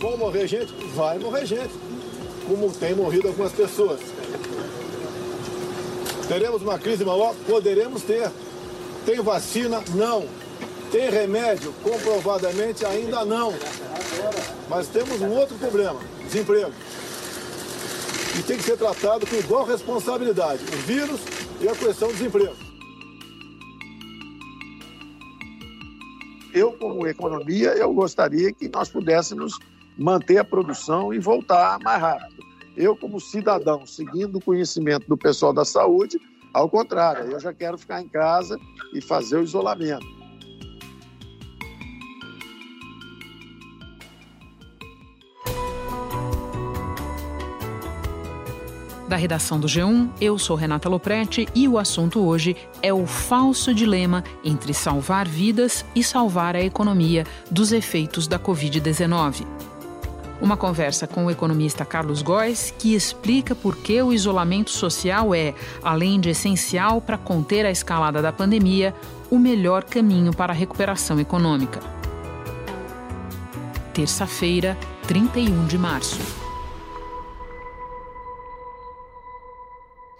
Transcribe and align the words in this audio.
Vão 0.00 0.16
morrer 0.16 0.46
gente? 0.46 0.72
Vai 0.94 1.18
morrer 1.18 1.44
gente. 1.44 1.74
Como 2.48 2.72
tem 2.72 2.94
morrido 2.94 3.28
algumas 3.28 3.52
pessoas. 3.52 4.00
Teremos 6.26 6.62
uma 6.62 6.78
crise 6.78 7.04
maior? 7.04 7.34
Poderemos 7.46 8.02
ter. 8.02 8.30
Tem 9.04 9.20
vacina? 9.20 9.82
Não. 9.94 10.26
Tem 10.90 11.10
remédio? 11.10 11.74
Comprovadamente 11.82 12.84
ainda 12.86 13.26
não. 13.26 13.52
Mas 14.70 14.88
temos 14.88 15.20
um 15.20 15.30
outro 15.32 15.56
problema: 15.56 16.00
desemprego. 16.24 16.72
E 18.38 18.42
tem 18.42 18.56
que 18.56 18.62
ser 18.62 18.78
tratado 18.78 19.26
com 19.26 19.36
igual 19.36 19.66
responsabilidade: 19.66 20.62
o 20.64 20.76
vírus 20.78 21.20
e 21.60 21.68
a 21.68 21.74
questão 21.76 22.08
do 22.08 22.14
desemprego. 22.14 22.54
Eu, 26.54 26.72
como 26.72 27.06
economia, 27.06 27.70
eu 27.70 27.92
gostaria 27.92 28.50
que 28.52 28.68
nós 28.68 28.88
pudéssemos 28.88 29.58
manter 29.98 30.38
a 30.38 30.44
produção 30.44 31.12
e 31.12 31.18
voltar 31.18 31.78
mais 31.80 32.00
rápido. 32.00 32.42
Eu, 32.76 32.96
como 32.96 33.20
cidadão, 33.20 33.84
seguindo 33.84 34.36
o 34.36 34.44
conhecimento 34.44 35.06
do 35.06 35.16
pessoal 35.16 35.52
da 35.52 35.64
saúde, 35.64 36.18
ao 36.52 36.68
contrário, 36.68 37.30
eu 37.30 37.38
já 37.38 37.52
quero 37.52 37.78
ficar 37.78 38.00
em 38.00 38.08
casa 38.08 38.58
e 38.94 39.00
fazer 39.00 39.36
o 39.36 39.42
isolamento. 39.42 40.20
Da 49.10 49.16
redação 49.16 49.58
do 49.58 49.66
G1, 49.66 50.08
eu 50.20 50.38
sou 50.38 50.54
Renata 50.54 50.88
Loprete 50.88 51.48
e 51.52 51.66
o 51.66 51.78
assunto 51.78 52.20
hoje 52.20 52.56
é 52.80 52.94
o 52.94 53.08
falso 53.08 53.74
dilema 53.74 54.22
entre 54.44 54.72
salvar 54.72 55.26
vidas 55.26 55.84
e 55.96 56.04
salvar 56.04 56.54
a 56.54 56.60
economia 56.60 57.26
dos 57.50 57.72
efeitos 57.72 58.28
da 58.28 58.38
Covid-19. 58.38 59.44
Uma 60.40 60.56
conversa 60.56 61.06
com 61.06 61.26
o 61.26 61.30
economista 61.30 61.84
Carlos 61.84 62.22
Góes, 62.22 62.72
que 62.78 62.94
explica 62.94 63.54
por 63.54 63.76
que 63.76 64.00
o 64.00 64.10
isolamento 64.10 64.70
social 64.70 65.34
é, 65.34 65.54
além 65.82 66.18
de 66.18 66.30
essencial 66.30 67.00
para 67.00 67.18
conter 67.18 67.66
a 67.66 67.70
escalada 67.70 68.22
da 68.22 68.32
pandemia, 68.32 68.94
o 69.30 69.38
melhor 69.38 69.84
caminho 69.84 70.34
para 70.34 70.52
a 70.52 70.56
recuperação 70.56 71.20
econômica. 71.20 71.80
Terça-feira, 73.92 74.78
31 75.06 75.66
de 75.66 75.76
março. 75.76 76.39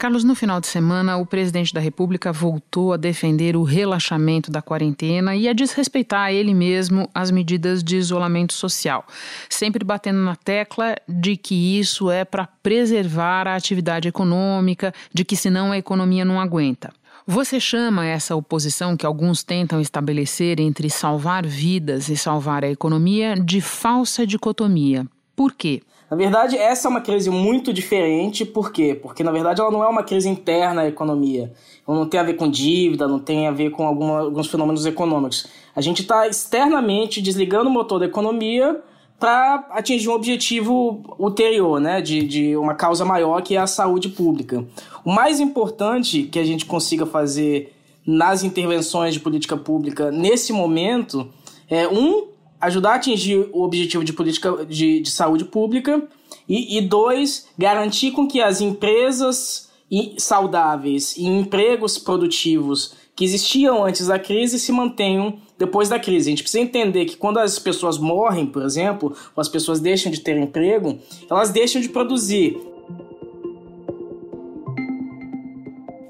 Carlos, 0.01 0.25
no 0.25 0.35
final 0.35 0.63
de 0.63 0.67
semana, 0.67 1.19
o 1.19 1.27
presidente 1.27 1.75
da 1.75 1.79
República 1.79 2.33
voltou 2.33 2.95
a 2.95 2.97
defender 2.97 3.55
o 3.55 3.63
relaxamento 3.63 4.51
da 4.51 4.63
quarentena 4.63 5.37
e 5.37 5.47
a 5.47 5.53
desrespeitar 5.53 6.33
ele 6.33 6.55
mesmo 6.55 7.07
as 7.15 7.31
medidas 7.31 7.85
de 7.85 7.99
isolamento 7.99 8.55
social, 8.55 9.07
sempre 9.47 9.85
batendo 9.85 10.21
na 10.21 10.35
tecla 10.35 10.97
de 11.07 11.37
que 11.37 11.79
isso 11.79 12.11
é 12.11 12.25
para 12.25 12.47
preservar 12.63 13.47
a 13.47 13.55
atividade 13.55 14.09
econômica, 14.09 14.95
de 15.13 15.23
que 15.23 15.37
senão 15.37 15.71
a 15.71 15.77
economia 15.77 16.25
não 16.25 16.41
aguenta. 16.41 16.91
Você 17.27 17.61
chama 17.61 18.07
essa 18.07 18.35
oposição 18.35 18.97
que 18.97 19.05
alguns 19.05 19.43
tentam 19.43 19.83
estabelecer 19.83 20.61
entre 20.61 20.89
salvar 20.89 21.47
vidas 21.47 22.09
e 22.09 22.17
salvar 22.17 22.65
a 22.65 22.71
economia 22.71 23.35
de 23.35 23.61
falsa 23.61 24.27
dicotomia. 24.27 25.07
Por 25.37 25.53
quê? 25.53 25.83
Na 26.11 26.17
verdade, 26.17 26.59
essa 26.59 26.89
é 26.89 26.91
uma 26.91 27.01
crise 27.01 27.31
muito 27.31 27.73
diferente, 27.73 28.45
por 28.45 28.73
quê? 28.73 28.99
Porque, 29.01 29.23
na 29.23 29.31
verdade, 29.31 29.61
ela 29.61 29.71
não 29.71 29.85
é 29.85 29.89
uma 29.89 30.03
crise 30.03 30.29
interna 30.29 30.83
à 30.83 30.89
economia. 30.89 31.53
Ela 31.87 31.97
não 31.97 32.07
tem 32.07 32.19
a 32.19 32.25
ver 32.25 32.35
com 32.35 32.51
dívida, 32.51 33.07
não 33.07 33.21
tem 33.21 33.47
a 33.47 33.53
ver 33.53 33.71
com 33.71 33.87
alguma, 33.87 34.19
alguns 34.19 34.49
fenômenos 34.49 34.85
econômicos. 34.85 35.47
A 35.75 35.81
gente 35.81 36.03
está 36.03 36.27
externamente 36.27 37.23
desligando 37.23 37.71
o 37.71 37.73
motor 37.73 38.01
da 38.01 38.07
economia 38.07 38.83
para 39.21 39.67
atingir 39.71 40.09
um 40.09 40.13
objetivo 40.13 41.01
ulterior, 41.17 41.79
né, 41.79 42.01
de, 42.01 42.23
de 42.27 42.57
uma 42.57 42.75
causa 42.75 43.05
maior 43.05 43.41
que 43.43 43.55
é 43.55 43.59
a 43.59 43.67
saúde 43.67 44.09
pública. 44.09 44.65
O 45.05 45.13
mais 45.13 45.39
importante 45.39 46.25
que 46.25 46.41
a 46.41 46.45
gente 46.45 46.65
consiga 46.65 47.07
fazer 47.07 47.73
nas 48.05 48.43
intervenções 48.43 49.15
de 49.15 49.21
política 49.21 49.57
pública 49.57 50.11
nesse 50.11 50.53
momento 50.53 51.29
é, 51.69 51.87
um, 51.87 52.30
ajudar 52.61 52.93
a 52.93 52.95
atingir 52.97 53.49
o 53.53 53.63
objetivo 53.63 54.05
de 54.05 54.13
política 54.13 54.65
de, 54.67 55.01
de 55.01 55.11
saúde 55.11 55.45
pública 55.45 56.03
e, 56.49 56.79
e 56.79 56.81
dois, 56.81 57.49
garantir 57.57 58.11
com 58.11 58.27
que 58.27 58.41
as 58.41 58.61
empresas 58.61 59.71
saudáveis 60.19 61.17
e 61.17 61.25
empregos 61.25 61.99
produtivos 61.99 62.95
que 63.17 63.25
existiam 63.25 63.85
antes 63.85 64.07
da 64.07 64.19
crise 64.19 64.59
se 64.59 64.73
mantenham 64.73 65.39
depois 65.59 65.89
da 65.89 65.99
crise. 65.99 66.29
A 66.29 66.31
gente 66.31 66.43
precisa 66.43 66.63
entender 66.63 67.05
que 67.05 67.17
quando 67.17 67.39
as 67.39 67.59
pessoas 67.59 67.99
morrem, 67.99 68.47
por 68.47 68.63
exemplo, 68.63 69.15
ou 69.37 69.41
as 69.41 69.49
pessoas 69.49 69.79
deixam 69.79 70.11
de 70.11 70.21
ter 70.21 70.37
emprego, 70.37 70.99
elas 71.29 71.51
deixam 71.51 71.83
de 71.83 71.89
produzir. 71.89 72.59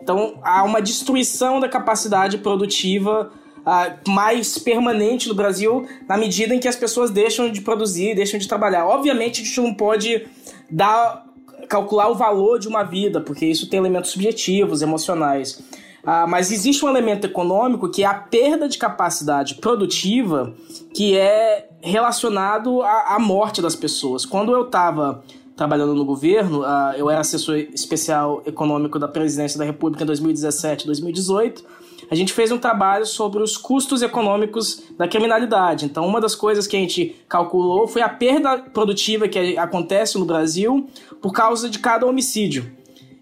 Então 0.02 0.38
há 0.42 0.62
uma 0.62 0.80
destruição 0.80 1.58
da 1.58 1.68
capacidade 1.68 2.38
produtiva 2.38 3.32
uh, 3.60 4.10
mais 4.10 4.58
permanente 4.58 5.28
no 5.28 5.34
Brasil 5.34 5.86
na 6.08 6.16
medida 6.16 6.54
em 6.54 6.58
que 6.58 6.68
as 6.68 6.76
pessoas 6.76 7.10
deixam 7.10 7.50
de 7.50 7.60
produzir, 7.60 8.14
deixam 8.14 8.38
de 8.38 8.48
trabalhar. 8.48 8.86
Obviamente, 8.86 9.42
a 9.42 9.44
gente 9.44 9.60
não 9.60 9.74
pode 9.74 10.26
dar 10.70 11.26
calcular 11.68 12.08
o 12.08 12.14
valor 12.14 12.58
de 12.58 12.66
uma 12.66 12.82
vida, 12.82 13.20
porque 13.20 13.46
isso 13.46 13.68
tem 13.68 13.78
elementos 13.78 14.10
subjetivos, 14.10 14.82
emocionais. 14.82 15.62
Uh, 16.02 16.26
mas 16.28 16.50
existe 16.50 16.84
um 16.84 16.88
elemento 16.88 17.26
econômico 17.26 17.88
que 17.88 18.02
é 18.02 18.06
a 18.06 18.14
perda 18.14 18.68
de 18.68 18.78
capacidade 18.78 19.56
produtiva 19.56 20.54
que 20.94 21.16
é 21.16 21.68
relacionado 21.82 22.82
à, 22.82 23.16
à 23.16 23.18
morte 23.18 23.60
das 23.60 23.76
pessoas. 23.76 24.24
Quando 24.24 24.50
eu 24.52 24.62
estava 24.62 25.22
trabalhando 25.54 25.94
no 25.94 26.04
governo, 26.06 26.62
uh, 26.62 26.94
eu 26.96 27.10
era 27.10 27.20
assessor 27.20 27.56
especial 27.56 28.42
econômico 28.46 28.98
da 28.98 29.06
presidência 29.06 29.58
da 29.58 29.64
República 29.64 30.02
em 30.02 30.06
2017 30.06 30.86
2018 30.86 31.80
a 32.10 32.14
gente 32.16 32.32
fez 32.32 32.50
um 32.50 32.58
trabalho 32.58 33.06
sobre 33.06 33.40
os 33.40 33.56
custos 33.56 34.02
econômicos 34.02 34.82
da 34.98 35.06
criminalidade. 35.06 35.84
Então, 35.84 36.04
uma 36.04 36.20
das 36.20 36.34
coisas 36.34 36.66
que 36.66 36.76
a 36.76 36.80
gente 36.80 37.14
calculou 37.28 37.86
foi 37.86 38.02
a 38.02 38.08
perda 38.08 38.58
produtiva 38.58 39.28
que 39.28 39.56
acontece 39.56 40.18
no 40.18 40.24
Brasil 40.24 40.88
por 41.22 41.32
causa 41.32 41.70
de 41.70 41.78
cada 41.78 42.04
homicídio. 42.04 42.72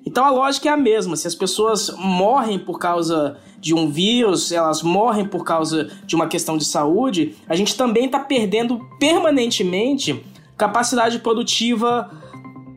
Então, 0.06 0.24
a 0.24 0.30
lógica 0.30 0.70
é 0.70 0.72
a 0.72 0.76
mesma. 0.76 1.16
Se 1.16 1.26
as 1.26 1.34
pessoas 1.34 1.90
morrem 1.98 2.58
por 2.58 2.78
causa 2.78 3.36
de 3.60 3.74
um 3.74 3.90
vírus, 3.90 4.50
elas 4.50 4.82
morrem 4.82 5.26
por 5.26 5.44
causa 5.44 5.90
de 6.06 6.16
uma 6.16 6.26
questão 6.26 6.56
de 6.56 6.64
saúde, 6.64 7.36
a 7.46 7.54
gente 7.54 7.76
também 7.76 8.06
está 8.06 8.20
perdendo 8.20 8.80
permanentemente 8.98 10.24
capacidade 10.56 11.18
produtiva 11.18 12.10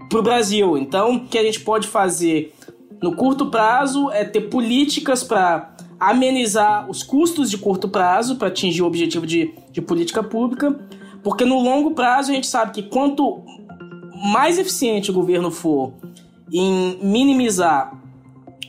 para 0.10 0.20
o 0.20 0.24
Brasil. 0.24 0.78
Então, 0.78 1.16
o 1.16 1.26
que 1.26 1.38
a 1.38 1.44
gente 1.44 1.62
pode 1.62 1.88
fazer 1.88 2.54
no 3.02 3.16
curto 3.16 3.48
prazo 3.48 4.12
é 4.12 4.24
ter 4.24 4.42
políticas 4.42 5.24
para 5.24 5.71
amenizar 6.01 6.89
os 6.89 7.03
custos 7.03 7.51
de 7.51 7.59
curto 7.59 7.88
prazo 7.88 8.38
para 8.38 8.47
atingir 8.47 8.81
o 8.81 8.88
objetivo 8.88 9.28
de, 9.28 9.53
de 9.72 9.79
política 9.79 10.23
pública, 10.23 10.75
porque 11.23 11.45
no 11.45 11.59
longo 11.59 11.91
prazo 11.91 12.31
a 12.31 12.34
gente 12.34 12.47
sabe 12.47 12.72
que 12.72 12.81
quanto 12.81 13.44
mais 14.34 14.57
eficiente 14.57 15.12
o 15.12 15.13
governo 15.13 15.51
for 15.51 15.94
em 16.51 16.97
minimizar 17.03 17.94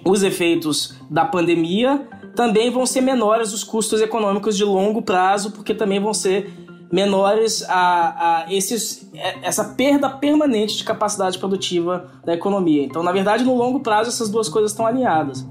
os 0.05 0.23
efeitos 0.23 0.95
da 1.09 1.25
pandemia, 1.25 2.07
também 2.37 2.71
vão 2.71 2.85
ser 2.85 3.01
menores 3.01 3.55
os 3.55 3.65
custos 3.65 4.03
econômicos 4.03 4.55
de 4.55 4.65
longo 4.65 5.01
prazo, 5.01 5.53
porque 5.53 5.73
também 5.73 5.99
vão 5.99 6.13
ser 6.13 6.53
menores 6.93 7.65
a, 7.67 8.43
a 8.45 8.53
esses, 8.53 9.11
é, 9.15 9.39
essa 9.43 9.65
perda 9.65 10.11
permanente 10.11 10.77
de 10.77 10.85
capacidade 10.85 11.39
produtiva 11.39 12.11
da 12.27 12.35
economia. 12.35 12.85
Então, 12.85 13.03
na 13.03 13.11
verdade, 13.11 13.43
no 13.43 13.57
longo 13.57 13.81
prazo, 13.81 14.11
essas 14.11 14.29
duas 14.29 14.51
coisas 14.51 14.73
estão 14.73 14.87
alinhadas. 14.87 15.47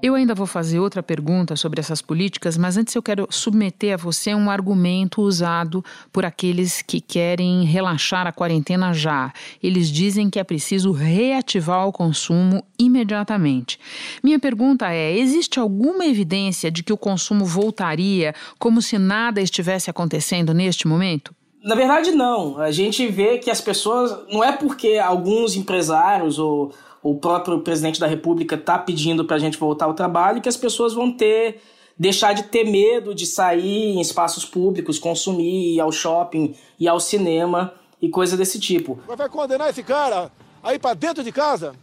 Eu 0.00 0.14
ainda 0.14 0.32
vou 0.32 0.46
fazer 0.46 0.78
outra 0.78 1.02
pergunta 1.02 1.56
sobre 1.56 1.80
essas 1.80 2.00
políticas, 2.00 2.56
mas 2.56 2.76
antes 2.76 2.94
eu 2.94 3.02
quero 3.02 3.26
submeter 3.30 3.94
a 3.94 3.96
você 3.96 4.32
um 4.32 4.48
argumento 4.48 5.20
usado 5.20 5.84
por 6.12 6.24
aqueles 6.24 6.82
que 6.82 7.00
querem 7.00 7.64
relaxar 7.64 8.24
a 8.24 8.30
quarentena 8.30 8.92
já. 8.92 9.32
Eles 9.60 9.90
dizem 9.90 10.30
que 10.30 10.38
é 10.38 10.44
preciso 10.44 10.92
reativar 10.92 11.88
o 11.88 11.92
consumo 11.92 12.62
imediatamente. 12.78 13.76
Minha 14.22 14.38
pergunta 14.38 14.88
é: 14.92 15.18
existe 15.18 15.58
alguma 15.58 16.06
evidência 16.06 16.70
de 16.70 16.84
que 16.84 16.92
o 16.92 16.96
consumo 16.96 17.44
voltaria 17.44 18.36
como 18.56 18.80
se 18.80 18.98
nada 18.98 19.40
estivesse 19.40 19.90
acontecendo 19.90 20.54
neste 20.54 20.86
momento? 20.86 21.34
Na 21.60 21.74
verdade, 21.74 22.12
não. 22.12 22.58
A 22.60 22.70
gente 22.70 23.04
vê 23.08 23.38
que 23.38 23.50
as 23.50 23.60
pessoas. 23.60 24.16
Não 24.32 24.44
é 24.44 24.52
porque 24.52 24.96
alguns 24.96 25.56
empresários 25.56 26.38
ou 26.38 26.72
o 27.02 27.16
próprio 27.16 27.60
presidente 27.60 28.00
da 28.00 28.06
República 28.06 28.54
está 28.54 28.78
pedindo 28.78 29.24
para 29.24 29.36
a 29.36 29.38
gente 29.38 29.58
voltar 29.58 29.86
ao 29.86 29.94
trabalho, 29.94 30.40
que 30.40 30.48
as 30.48 30.56
pessoas 30.56 30.94
vão 30.94 31.12
ter 31.12 31.60
deixar 31.98 32.32
de 32.32 32.44
ter 32.44 32.64
medo 32.64 33.14
de 33.14 33.26
sair 33.26 33.96
em 33.96 34.00
espaços 34.00 34.44
públicos, 34.44 34.98
consumir, 34.98 35.74
ir 35.74 35.80
ao 35.80 35.90
shopping, 35.90 36.54
ir 36.78 36.86
ao 36.86 37.00
cinema 37.00 37.74
e 38.00 38.08
coisa 38.08 38.36
desse 38.36 38.60
tipo. 38.60 39.00
Vai 39.06 39.28
condenar 39.28 39.70
esse 39.70 39.82
cara 39.82 40.30
a 40.62 40.74
ir 40.74 40.78
para 40.78 40.94
dentro 40.94 41.24
de 41.24 41.32
casa? 41.32 41.74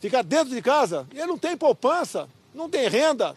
Ficar 0.00 0.22
dentro 0.22 0.52
de 0.52 0.60
casa? 0.60 1.06
Ele 1.12 1.26
não 1.26 1.38
tem 1.38 1.56
poupança, 1.56 2.28
não 2.54 2.68
tem 2.68 2.88
renda. 2.88 3.36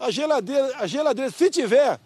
A 0.00 0.10
geladeira, 0.10 0.74
a 0.78 0.86
geladeira 0.86 1.30
se 1.30 1.50
tiver, 1.50 2.00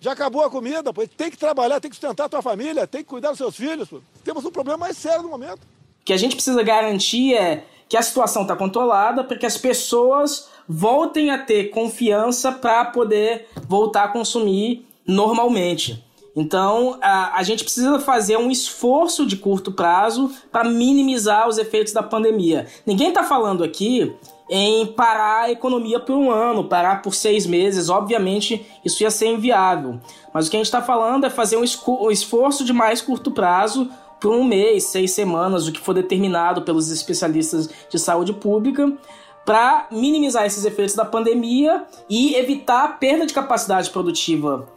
Já 0.00 0.12
acabou 0.12 0.44
a 0.44 0.50
comida, 0.50 0.92
pô. 0.92 1.04
Tem 1.08 1.28
que 1.28 1.36
trabalhar, 1.36 1.80
tem 1.80 1.90
que 1.90 1.96
sustentar 1.96 2.26
a 2.26 2.28
tua 2.28 2.40
família, 2.40 2.86
tem 2.86 3.02
que 3.02 3.08
cuidar 3.08 3.30
dos 3.30 3.38
seus 3.38 3.56
filhos. 3.56 3.88
Pô. 3.88 4.00
Temos 4.22 4.44
um 4.44 4.50
problema 4.50 4.78
mais 4.78 4.96
sério 4.96 5.22
no 5.22 5.28
momento. 5.28 5.60
Que 6.08 6.14
a 6.14 6.16
gente 6.16 6.36
precisa 6.36 6.62
garantir 6.62 7.34
é 7.34 7.66
que 7.86 7.94
a 7.94 8.00
situação 8.00 8.40
está 8.40 8.56
controlada 8.56 9.22
para 9.22 9.36
que 9.36 9.44
as 9.44 9.58
pessoas 9.58 10.48
voltem 10.66 11.28
a 11.30 11.36
ter 11.36 11.64
confiança 11.64 12.50
para 12.50 12.86
poder 12.86 13.46
voltar 13.68 14.04
a 14.04 14.08
consumir 14.08 14.86
normalmente. 15.06 16.02
Então, 16.34 16.96
a, 17.02 17.36
a 17.38 17.42
gente 17.42 17.62
precisa 17.62 18.00
fazer 18.00 18.38
um 18.38 18.50
esforço 18.50 19.26
de 19.26 19.36
curto 19.36 19.70
prazo 19.70 20.32
para 20.50 20.64
minimizar 20.64 21.46
os 21.46 21.58
efeitos 21.58 21.92
da 21.92 22.02
pandemia. 22.02 22.66
Ninguém 22.86 23.08
está 23.08 23.22
falando 23.22 23.62
aqui 23.62 24.10
em 24.48 24.86
parar 24.86 25.42
a 25.42 25.50
economia 25.50 26.00
por 26.00 26.16
um 26.16 26.30
ano, 26.30 26.64
parar 26.64 27.02
por 27.02 27.14
seis 27.14 27.44
meses. 27.46 27.90
Obviamente, 27.90 28.64
isso 28.82 29.02
ia 29.02 29.10
ser 29.10 29.26
inviável. 29.26 30.00
Mas 30.32 30.46
o 30.46 30.50
que 30.50 30.56
a 30.56 30.60
gente 30.60 30.68
está 30.68 30.80
falando 30.80 31.26
é 31.26 31.30
fazer 31.30 31.58
um, 31.58 31.64
um 31.86 32.10
esforço 32.10 32.64
de 32.64 32.72
mais 32.72 33.02
curto 33.02 33.30
prazo 33.30 33.90
por 34.20 34.32
um 34.32 34.44
mês, 34.44 34.84
seis 34.84 35.12
semanas, 35.12 35.66
o 35.66 35.72
que 35.72 35.80
for 35.80 35.94
determinado 35.94 36.62
pelos 36.62 36.90
especialistas 36.90 37.68
de 37.88 37.98
saúde 37.98 38.32
pública, 38.32 38.92
para 39.44 39.86
minimizar 39.90 40.44
esses 40.44 40.64
efeitos 40.64 40.94
da 40.94 41.04
pandemia 41.04 41.84
e 42.08 42.34
evitar 42.34 42.84
a 42.84 42.88
perda 42.88 43.26
de 43.26 43.32
capacidade 43.32 43.90
produtiva 43.90 44.68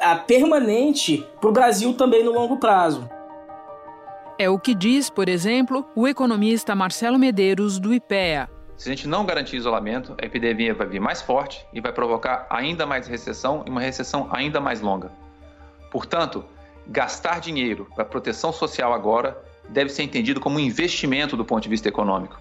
a, 0.00 0.16
permanente 0.16 1.26
para 1.40 1.50
o 1.50 1.52
Brasil 1.52 1.92
também 1.94 2.24
no 2.24 2.32
longo 2.32 2.56
prazo. 2.56 3.08
É 4.38 4.48
o 4.48 4.58
que 4.58 4.74
diz, 4.74 5.10
por 5.10 5.28
exemplo, 5.28 5.84
o 5.96 6.06
economista 6.06 6.74
Marcelo 6.74 7.18
Medeiros, 7.18 7.78
do 7.78 7.92
IPEA. 7.92 8.48
Se 8.76 8.88
a 8.88 8.94
gente 8.94 9.08
não 9.08 9.26
garantir 9.26 9.56
isolamento, 9.56 10.14
a 10.22 10.24
epidemia 10.24 10.72
vai 10.72 10.86
vir 10.86 11.00
mais 11.00 11.20
forte 11.20 11.66
e 11.72 11.80
vai 11.80 11.92
provocar 11.92 12.46
ainda 12.48 12.86
mais 12.86 13.08
recessão 13.08 13.64
e 13.66 13.70
uma 13.70 13.80
recessão 13.80 14.28
ainda 14.30 14.60
mais 14.60 14.80
longa. 14.80 15.10
Portanto, 15.90 16.44
gastar 16.88 17.40
dinheiro 17.40 17.86
para 17.94 18.04
proteção 18.04 18.52
social 18.52 18.92
agora 18.92 19.36
deve 19.68 19.90
ser 19.90 20.02
entendido 20.02 20.40
como 20.40 20.56
um 20.56 20.60
investimento 20.60 21.36
do 21.36 21.44
ponto 21.44 21.62
de 21.62 21.68
vista 21.68 21.88
econômico. 21.88 22.40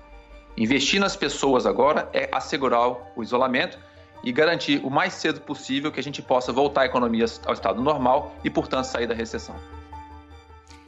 Investir 0.56 1.00
nas 1.00 1.16
pessoas 1.16 1.66
agora 1.66 2.10
é 2.14 2.30
assegurar 2.32 3.12
o 3.16 3.22
isolamento 3.22 3.78
e 4.24 4.32
garantir 4.32 4.82
o 4.84 4.90
mais 4.90 5.14
cedo 5.14 5.42
possível 5.42 5.92
que 5.92 6.00
a 6.00 6.04
gente 6.04 6.22
possa 6.22 6.52
voltar 6.52 6.82
a 6.82 6.86
economia 6.86 7.26
ao 7.46 7.54
estado 7.54 7.82
normal 7.82 8.36
e, 8.44 8.50
portanto, 8.50 8.86
sair 8.86 9.06
da 9.06 9.14
recessão. 9.14 9.56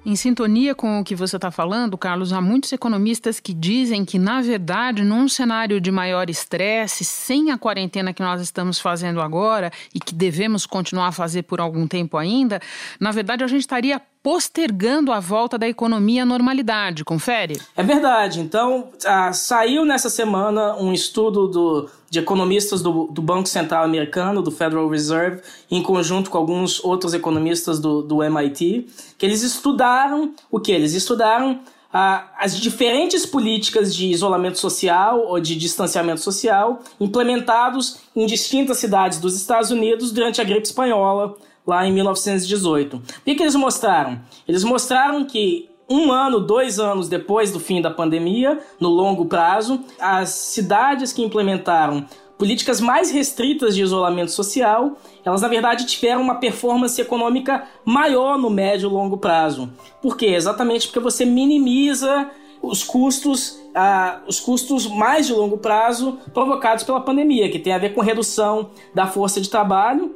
Em 0.05 0.15
sintonia 0.15 0.73
com 0.73 1.01
o 1.01 1.03
que 1.03 1.13
você 1.13 1.35
está 1.35 1.51
falando, 1.51 1.97
Carlos, 1.97 2.31
há 2.31 2.39
muitos 2.39 2.71
economistas 2.71 3.37
que 3.37 3.53
dizem 3.53 4.05
que, 4.05 4.17
na 4.17 4.41
verdade, 4.41 5.03
num 5.03 5.27
cenário 5.27 5.81
de 5.81 5.91
maior 5.91 6.29
estresse, 6.29 7.03
sem 7.03 7.51
a 7.51 7.57
quarentena 7.57 8.13
que 8.13 8.23
nós 8.23 8.41
estamos 8.41 8.79
fazendo 8.79 9.19
agora 9.19 9.69
e 9.93 9.99
que 9.99 10.15
devemos 10.15 10.65
continuar 10.65 11.07
a 11.07 11.11
fazer 11.11 11.43
por 11.43 11.59
algum 11.59 11.85
tempo 11.85 12.17
ainda, 12.17 12.61
na 12.97 13.11
verdade 13.11 13.43
a 13.43 13.47
gente 13.47 13.59
estaria 13.59 14.01
postergando 14.21 15.11
a 15.11 15.19
volta 15.19 15.57
da 15.57 15.67
economia 15.67 16.23
à 16.23 16.25
normalidade. 16.25 17.05
Confere? 17.05 17.59
É 17.75 17.83
verdade. 17.83 18.41
Então, 18.41 18.89
ah, 19.05 19.31
saiu 19.31 19.85
nessa 19.85 20.09
semana 20.09 20.75
um 20.75 20.91
estudo 20.91 21.47
do, 21.47 21.89
de 22.09 22.19
economistas 22.19 22.81
do, 22.81 23.07
do, 23.07 23.21
Banco 23.21 23.47
Central 23.47 23.83
Americano, 23.83 24.41
do 24.41 24.51
Federal 24.51 24.89
Reserve, 24.89 25.41
em 25.71 25.81
conjunto 25.81 26.29
com 26.29 26.37
alguns 26.37 26.83
outros 26.83 27.13
economistas 27.13 27.79
do, 27.79 28.01
do 28.01 28.21
MIT, 28.21 28.87
que 29.17 29.25
eles 29.25 29.41
estudaram 29.41 30.33
o 30.51 30.59
que? 30.59 30.71
Eles 30.71 30.93
estudaram 30.93 31.61
ah, 31.91 32.27
as 32.37 32.59
diferentes 32.59 33.25
políticas 33.25 33.95
de 33.95 34.07
isolamento 34.07 34.59
social 34.59 35.25
ou 35.27 35.39
de 35.39 35.55
distanciamento 35.55 36.19
social 36.19 36.81
implementados 36.99 37.99
em 38.15 38.25
distintas 38.25 38.77
cidades 38.77 39.19
dos 39.19 39.35
Estados 39.35 39.71
Unidos 39.71 40.11
durante 40.11 40.41
a 40.41 40.43
gripe 40.43 40.67
espanhola, 40.67 41.35
lá 41.69 41.85
em 41.85 41.93
1918. 41.93 42.97
O 42.97 43.01
que, 43.23 43.31
eles 43.31 43.55
mostraram? 43.55 44.19
Eles 44.47 44.63
mostraram 44.63 45.23
que 45.23 45.69
um 45.87 46.11
ano, 46.11 46.39
dois 46.39 46.79
anos 46.79 47.07
depois 47.07 47.51
do 47.51 47.59
fim 47.59 47.81
da 47.81 47.91
pandemia, 47.91 48.59
no 48.79 48.89
longo 48.89 49.25
prazo, 49.25 49.79
as 49.99 50.29
cidades 50.29 51.13
que 51.13 51.21
implementaram 51.21 52.05
políticas 52.39 52.81
mais 52.81 53.11
restritas 53.11 53.75
de 53.75 53.83
isolamento 53.83 54.31
social, 54.31 54.97
elas 55.23 55.41
na 55.41 55.47
verdade 55.47 55.85
tiveram 55.85 56.21
uma 56.21 56.35
performance 56.35 56.99
econômica 56.99 57.67
maior 57.85 58.37
no 58.37 58.49
médio 58.49 58.89
e 58.89 58.93
longo 58.93 59.17
prazo. 59.17 59.69
Por 60.01 60.17
quê? 60.17 60.27
Exatamente 60.27 60.87
porque 60.87 60.99
você 60.99 61.25
minimiza 61.25 62.29
os 62.61 62.83
custos, 62.83 63.59
ah, 63.75 64.21
os 64.27 64.39
custos 64.39 64.87
mais 64.87 65.27
de 65.27 65.33
longo 65.33 65.57
prazo 65.57 66.17
provocados 66.33 66.83
pela 66.83 67.01
pandemia, 67.01 67.49
que 67.49 67.59
tem 67.59 67.73
a 67.73 67.77
ver 67.77 67.93
com 67.93 68.01
redução 68.01 68.71
da 68.93 69.05
força 69.05 69.39
de 69.39 69.49
trabalho 69.49 70.15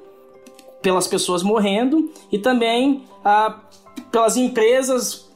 pelas 0.84 1.08
pessoas 1.08 1.42
morrendo 1.42 2.12
e 2.32 2.38
também 2.38 3.04
ah, 3.26 3.58
pelas 4.12 4.38
empresas 4.38 5.28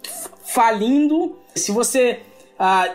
falindo. 0.44 1.36
Se 1.56 1.72
você 1.72 2.20
ah, 2.60 2.92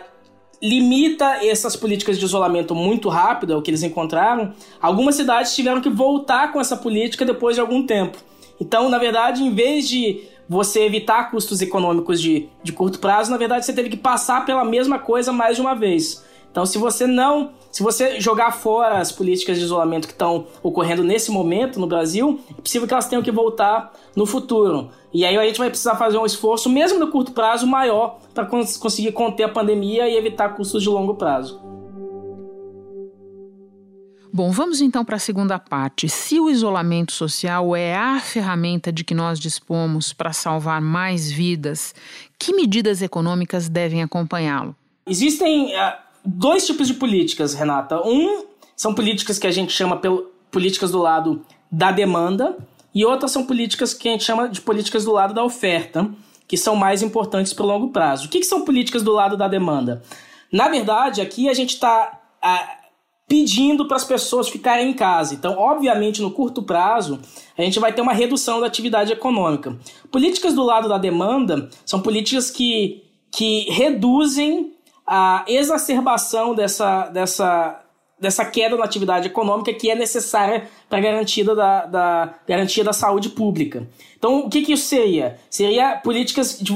limita 0.61 1.45
essas 1.45 1.75
políticas 1.75 2.17
de 2.17 2.23
isolamento 2.23 2.73
muito 2.73 3.09
rápido, 3.09 3.51
é 3.51 3.57
o 3.57 3.61
que 3.61 3.69
eles 3.69 3.83
encontraram, 3.83 4.53
algumas 4.81 5.15
cidades 5.15 5.53
tiveram 5.53 5.81
que 5.81 5.89
voltar 5.89 6.53
com 6.53 6.61
essa 6.61 6.77
política 6.77 7.25
depois 7.25 7.55
de 7.55 7.61
algum 7.61 7.85
tempo. 7.85 8.17
Então, 8.61 8.87
na 8.87 8.97
verdade, 8.97 9.43
em 9.43 9.53
vez 9.53 9.89
de 9.89 10.23
você 10.47 10.81
evitar 10.81 11.31
custos 11.31 11.61
econômicos 11.61 12.21
de, 12.21 12.47
de 12.63 12.71
curto 12.71 12.99
prazo, 12.99 13.31
na 13.31 13.37
verdade 13.37 13.65
você 13.65 13.73
teve 13.73 13.89
que 13.89 13.97
passar 13.97 14.45
pela 14.45 14.63
mesma 14.63 14.99
coisa 14.99 15.33
mais 15.33 15.55
de 15.55 15.61
uma 15.61 15.73
vez. 15.73 16.23
Então, 16.53 16.67
se 16.67 16.77
você 16.77 17.07
não, 17.07 17.49
se 17.71 17.81
você 17.81 18.21
jogar 18.21 18.51
fora 18.51 18.99
as 18.99 19.11
políticas 19.11 19.57
de 19.57 19.63
isolamento 19.63 20.07
que 20.07 20.13
estão 20.13 20.45
ocorrendo 20.61 21.03
nesse 21.03 21.31
momento 21.31 21.79
no 21.79 21.87
Brasil, 21.87 22.39
é 22.55 22.61
possível 22.61 22.87
que 22.87 22.93
elas 22.93 23.07
tenham 23.07 23.23
que 23.23 23.31
voltar 23.31 23.91
no 24.15 24.27
futuro. 24.27 24.91
E 25.11 25.25
aí 25.25 25.35
a 25.35 25.43
gente 25.45 25.57
vai 25.57 25.69
precisar 25.69 25.95
fazer 25.95 26.19
um 26.19 26.27
esforço, 26.27 26.69
mesmo 26.69 26.99
no 26.99 27.07
curto 27.07 27.31
prazo, 27.31 27.65
maior 27.65 28.19
para 28.35 28.45
conseguir 28.45 29.13
conter 29.13 29.45
a 29.45 29.49
pandemia 29.49 30.07
e 30.07 30.15
evitar 30.15 30.49
custos 30.49 30.83
de 30.83 30.89
longo 30.89 31.15
prazo. 31.15 31.59
Bom, 34.31 34.51
vamos 34.51 34.79
então 34.79 35.03
para 35.03 35.15
a 35.15 35.19
segunda 35.19 35.57
parte. 35.57 36.07
Se 36.07 36.39
o 36.39 36.51
isolamento 36.51 37.13
social 37.13 37.75
é 37.75 37.97
a 37.97 38.19
ferramenta 38.19 38.91
de 38.91 39.03
que 39.03 39.15
nós 39.15 39.39
dispomos 39.39 40.13
para 40.13 40.31
salvar 40.31 40.79
mais 40.79 41.31
vidas, 41.31 41.95
que 42.37 42.53
medidas 42.53 43.01
econômicas 43.01 43.67
devem 43.67 44.03
acompanhá-lo? 44.03 44.75
Existem 45.05 45.75
uh, 45.75 46.02
dois 46.25 46.65
tipos 46.65 46.87
de 46.87 46.93
políticas, 46.93 47.53
Renata. 47.53 48.01
Um 48.05 48.45
são 48.75 48.93
políticas 48.93 49.37
que 49.37 49.47
a 49.47 49.51
gente 49.51 49.71
chama 49.71 49.97
pelo, 49.97 50.31
políticas 50.51 50.91
do 50.91 50.99
lado 50.99 51.45
da 51.71 51.91
demanda, 51.91 52.57
e 52.93 53.03
outras 53.03 53.31
são 53.31 53.45
políticas 53.45 53.93
que 53.93 54.07
a 54.07 54.11
gente 54.11 54.23
chama 54.23 54.47
de 54.47 54.61
políticas 54.61 55.05
do 55.05 55.11
lado 55.11 55.33
da 55.33 55.43
oferta, 55.43 56.09
que 56.47 56.55
são 56.55 56.75
mais 56.75 57.01
importantes 57.01 57.53
para 57.53 57.63
o 57.63 57.67
longo 57.67 57.89
prazo. 57.89 58.27
O 58.27 58.29
que, 58.29 58.39
que, 58.39 58.45
são 58.45 58.63
políticas 58.63 59.01
do 59.01 59.11
lado 59.11 59.35
da 59.35 59.47
demanda? 59.47 60.03
Na 60.51 60.69
verdade, 60.69 61.19
aqui 61.19 61.49
a 61.49 61.53
gente 61.53 61.73
está 61.73 62.19
pedindo 63.27 63.87
para 63.87 63.97
as 63.97 64.03
pessoas 64.03 64.49
ficarem 64.49 64.91
em 64.91 64.93
casa. 64.93 65.33
Então, 65.33 65.57
obviamente, 65.57 66.21
no 66.21 66.29
curto 66.29 66.61
prazo, 66.61 67.19
a 67.57 67.61
gente 67.63 67.79
vai 67.79 67.91
ter 67.91 68.01
uma 68.01 68.13
redução 68.13 68.59
da 68.59 68.67
atividade 68.67 69.11
econômica. 69.11 69.75
Políticas 70.11 70.53
do 70.53 70.63
lado 70.63 70.87
da 70.87 70.99
demanda 70.99 71.69
são 71.83 72.01
políticas 72.01 72.51
que, 72.51 73.03
que 73.31 73.61
reduzem 73.71 74.72
a 75.05 75.43
exacerbação 75.47 76.55
dessa, 76.55 77.07
dessa, 77.07 77.81
dessa 78.19 78.45
queda 78.45 78.77
na 78.77 78.85
atividade 78.85 79.27
econômica 79.27 79.73
que 79.73 79.89
é 79.89 79.95
necessária 79.95 80.69
para 80.89 80.99
a 80.99 81.01
garantia 81.01 81.43
da, 81.43 81.85
da, 81.85 82.33
garantia 82.47 82.83
da 82.83 82.93
saúde 82.93 83.29
pública. 83.29 83.87
Então, 84.17 84.45
o 84.45 84.49
que, 84.49 84.61
que 84.61 84.73
isso 84.73 84.87
seria? 84.87 85.37
Seria 85.49 85.97
políticas 85.97 86.57
de, 86.59 86.73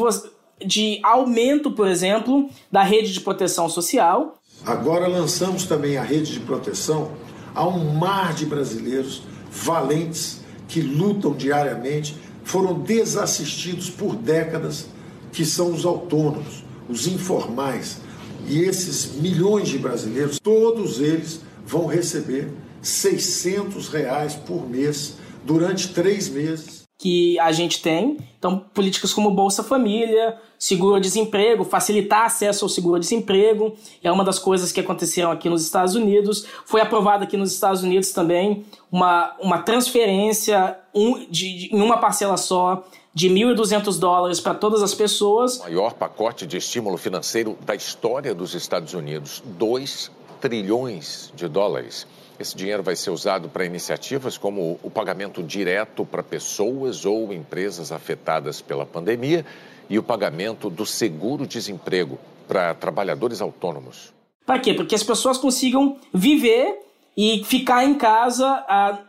de 0.66 1.00
aumento, 1.04 1.72
por 1.72 1.88
exemplo, 1.88 2.50
da 2.72 2.84
rede 2.84 3.14
de 3.14 3.22
proteção 3.22 3.70
social. 3.70 4.38
Agora 4.66 5.08
lançamos 5.08 5.66
também 5.66 5.98
a 5.98 6.04
rede 6.04 6.34
de 6.34 6.40
proteção 6.42 7.12
a 7.56 7.66
um 7.68 7.94
mar 7.94 8.34
de 8.34 8.46
brasileiros 8.46 9.24
valentes 9.50 10.42
que 10.68 10.82
lutam 10.82 11.34
diariamente, 11.34 12.16
foram 12.44 12.74
desassistidos 12.80 13.90
por 13.90 14.16
décadas, 14.16 14.88
que 15.32 15.46
são 15.46 15.74
os 15.74 15.86
autônomos, 15.86 16.64
os 16.88 17.08
informais, 17.08 18.00
e 18.46 18.60
esses 18.62 19.14
milhões 19.16 19.70
de 19.70 19.78
brasileiros, 19.78 20.40
todos 20.40 21.00
eles 21.00 21.42
vão 21.66 21.86
receber 21.86 22.50
600 22.82 23.90
reais 23.90 24.36
por 24.36 24.70
mês 24.70 25.16
durante 25.44 25.90
três 25.90 26.30
meses. 26.30 26.86
Que 27.00 27.38
a 27.40 27.52
gente 27.52 27.82
tem. 27.82 28.18
Então, 28.40 28.58
políticas 28.74 29.14
como 29.14 29.30
Bolsa 29.30 29.64
Família, 29.64 30.36
seguro-desemprego, 30.58 31.64
facilitar 31.64 32.26
acesso 32.26 32.66
ao 32.66 32.70
seguro-desemprego, 32.70 33.76
é 34.04 34.12
uma 34.12 34.24
das 34.24 34.40
coisas 34.40 34.72
que 34.72 34.80
aconteceram 34.80 35.30
aqui 35.30 35.48
nos 35.48 35.64
Estados 35.64 35.94
Unidos. 35.94 36.46
Foi 36.66 36.82
aprovada 36.82 37.24
aqui 37.24 37.38
nos 37.38 37.54
Estados 37.54 37.84
Unidos 37.84 38.12
também 38.12 38.66
uma, 38.92 39.36
uma 39.40 39.60
transferência 39.60 40.78
um, 40.94 41.20
de, 41.30 41.68
de, 41.68 41.76
em 41.76 41.82
uma 41.82 41.98
parcela 41.98 42.36
só 42.36 42.84
de 43.18 43.32
1.200 43.32 43.98
dólares 43.98 44.40
para 44.40 44.54
todas 44.54 44.84
as 44.84 44.94
pessoas. 44.94 45.58
O 45.58 45.64
maior 45.64 45.96
pacote 45.96 46.46
de 46.46 46.56
estímulo 46.56 47.00
financeiro 47.00 47.58
da 47.66 47.74
história 47.74 48.32
dos 48.32 48.54
Estados 48.54 48.94
Unidos, 48.94 49.42
2 49.58 50.12
trilhões 50.40 51.34
de 51.36 51.48
dólares. 51.48 52.06
Esse 52.40 52.56
dinheiro 52.56 52.84
vai 52.84 52.96
ser 52.96 53.10
usado 53.10 53.50
para 53.50 53.66
iniciativas 53.66 54.38
como 54.38 54.80
o 54.84 54.92
pagamento 54.92 55.42
direto 55.42 56.06
para 56.06 56.22
pessoas 56.22 57.06
ou 57.06 57.34
empresas 57.34 57.92
afetadas 57.92 58.62
pela 58.62 58.86
pandemia 58.86 59.44
e 59.90 59.98
o 59.98 60.04
pagamento 60.04 60.70
do 60.70 60.86
seguro-desemprego 60.86 62.20
para 62.48 62.76
trabalhadores 62.76 63.42
autônomos. 63.42 64.14
Para 64.46 64.60
quê? 64.60 64.76
Porque 64.76 64.94
as 64.94 65.02
pessoas 65.02 65.40
consigam 65.40 65.98
viver 66.14 66.86
e 67.18 67.44
ficar 67.44 67.84
em 67.84 67.96
casa 67.96 68.64
ah, 68.70 69.00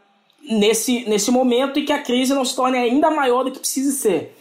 nesse, 0.42 1.08
nesse 1.08 1.30
momento 1.30 1.78
e 1.78 1.84
que 1.84 1.92
a 1.92 2.02
crise 2.02 2.34
não 2.34 2.44
se 2.44 2.54
torne 2.54 2.78
ainda 2.78 3.10
maior 3.10 3.44
do 3.44 3.50
que 3.50 3.58
precisa 3.58 3.92
ser. 3.92 4.36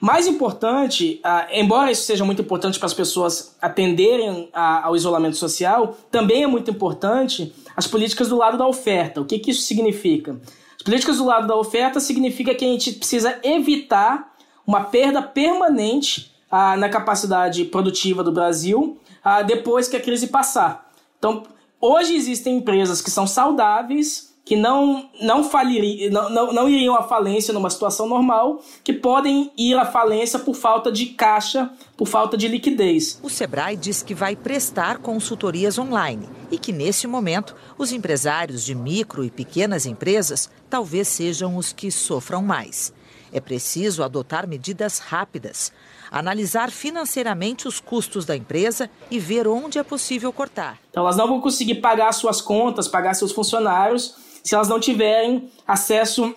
Mais 0.00 0.26
importante, 0.26 1.20
ah, 1.22 1.46
embora 1.52 1.92
isso 1.92 2.02
seja 2.02 2.24
muito 2.24 2.42
importante 2.42 2.76
para 2.76 2.86
as 2.86 2.94
pessoas 2.94 3.56
atenderem 3.62 4.48
a, 4.52 4.86
ao 4.86 4.96
isolamento 4.96 5.36
social, 5.36 5.96
também 6.10 6.42
é 6.42 6.46
muito 6.48 6.70
importante 6.72 7.54
as 7.76 7.86
políticas 7.86 8.28
do 8.28 8.36
lado 8.36 8.58
da 8.58 8.66
oferta. 8.66 9.20
O 9.20 9.24
que, 9.24 9.38
que 9.38 9.52
isso 9.52 9.62
significa? 9.62 10.40
As 10.76 10.82
políticas 10.82 11.18
do 11.18 11.24
lado 11.24 11.46
da 11.46 11.54
oferta 11.54 12.00
significa 12.00 12.52
que 12.52 12.64
a 12.64 12.68
gente 12.68 12.94
precisa 12.94 13.38
evitar 13.44 14.34
uma 14.66 14.84
perda 14.84 15.22
permanente 15.22 16.32
ah, 16.50 16.76
na 16.76 16.88
capacidade 16.88 17.64
produtiva 17.66 18.24
do 18.24 18.32
Brasil 18.32 18.98
ah, 19.22 19.42
depois 19.42 19.86
que 19.86 19.96
a 19.96 20.00
crise 20.00 20.26
passar. 20.26 20.92
Então, 21.16 21.44
hoje 21.80 22.16
existem 22.16 22.56
empresas 22.56 23.00
que 23.00 23.10
são 23.10 23.24
saudáveis 23.24 24.31
que 24.44 24.56
não, 24.56 25.08
não, 25.20 25.44
faliriam, 25.44 26.10
não, 26.10 26.30
não, 26.30 26.52
não 26.52 26.68
iriam 26.68 26.96
à 26.96 27.02
falência 27.02 27.54
numa 27.54 27.70
situação 27.70 28.08
normal, 28.08 28.60
que 28.82 28.92
podem 28.92 29.52
ir 29.56 29.76
à 29.76 29.84
falência 29.84 30.38
por 30.38 30.54
falta 30.54 30.90
de 30.90 31.06
caixa, 31.06 31.70
por 31.96 32.08
falta 32.08 32.36
de 32.36 32.48
liquidez. 32.48 33.20
O 33.22 33.30
Sebrae 33.30 33.76
diz 33.76 34.02
que 34.02 34.14
vai 34.14 34.34
prestar 34.34 34.98
consultorias 34.98 35.78
online 35.78 36.28
e 36.50 36.58
que, 36.58 36.72
nesse 36.72 37.06
momento, 37.06 37.54
os 37.78 37.92
empresários 37.92 38.64
de 38.64 38.74
micro 38.74 39.24
e 39.24 39.30
pequenas 39.30 39.86
empresas 39.86 40.50
talvez 40.68 41.06
sejam 41.06 41.56
os 41.56 41.72
que 41.72 41.90
sofram 41.90 42.42
mais. 42.42 42.92
É 43.32 43.40
preciso 43.40 44.02
adotar 44.02 44.46
medidas 44.46 44.98
rápidas, 44.98 45.72
analisar 46.10 46.70
financeiramente 46.70 47.66
os 47.66 47.80
custos 47.80 48.26
da 48.26 48.36
empresa 48.36 48.90
e 49.10 49.18
ver 49.18 49.48
onde 49.48 49.78
é 49.78 49.82
possível 49.82 50.32
cortar. 50.32 50.78
Então, 50.90 51.04
elas 51.04 51.16
não 51.16 51.28
vão 51.28 51.40
conseguir 51.40 51.76
pagar 51.76 52.12
suas 52.12 52.42
contas, 52.42 52.88
pagar 52.88 53.14
seus 53.14 53.32
funcionários 53.32 54.31
se 54.42 54.54
elas 54.54 54.68
não 54.68 54.80
tiverem 54.80 55.50
acesso 55.66 56.34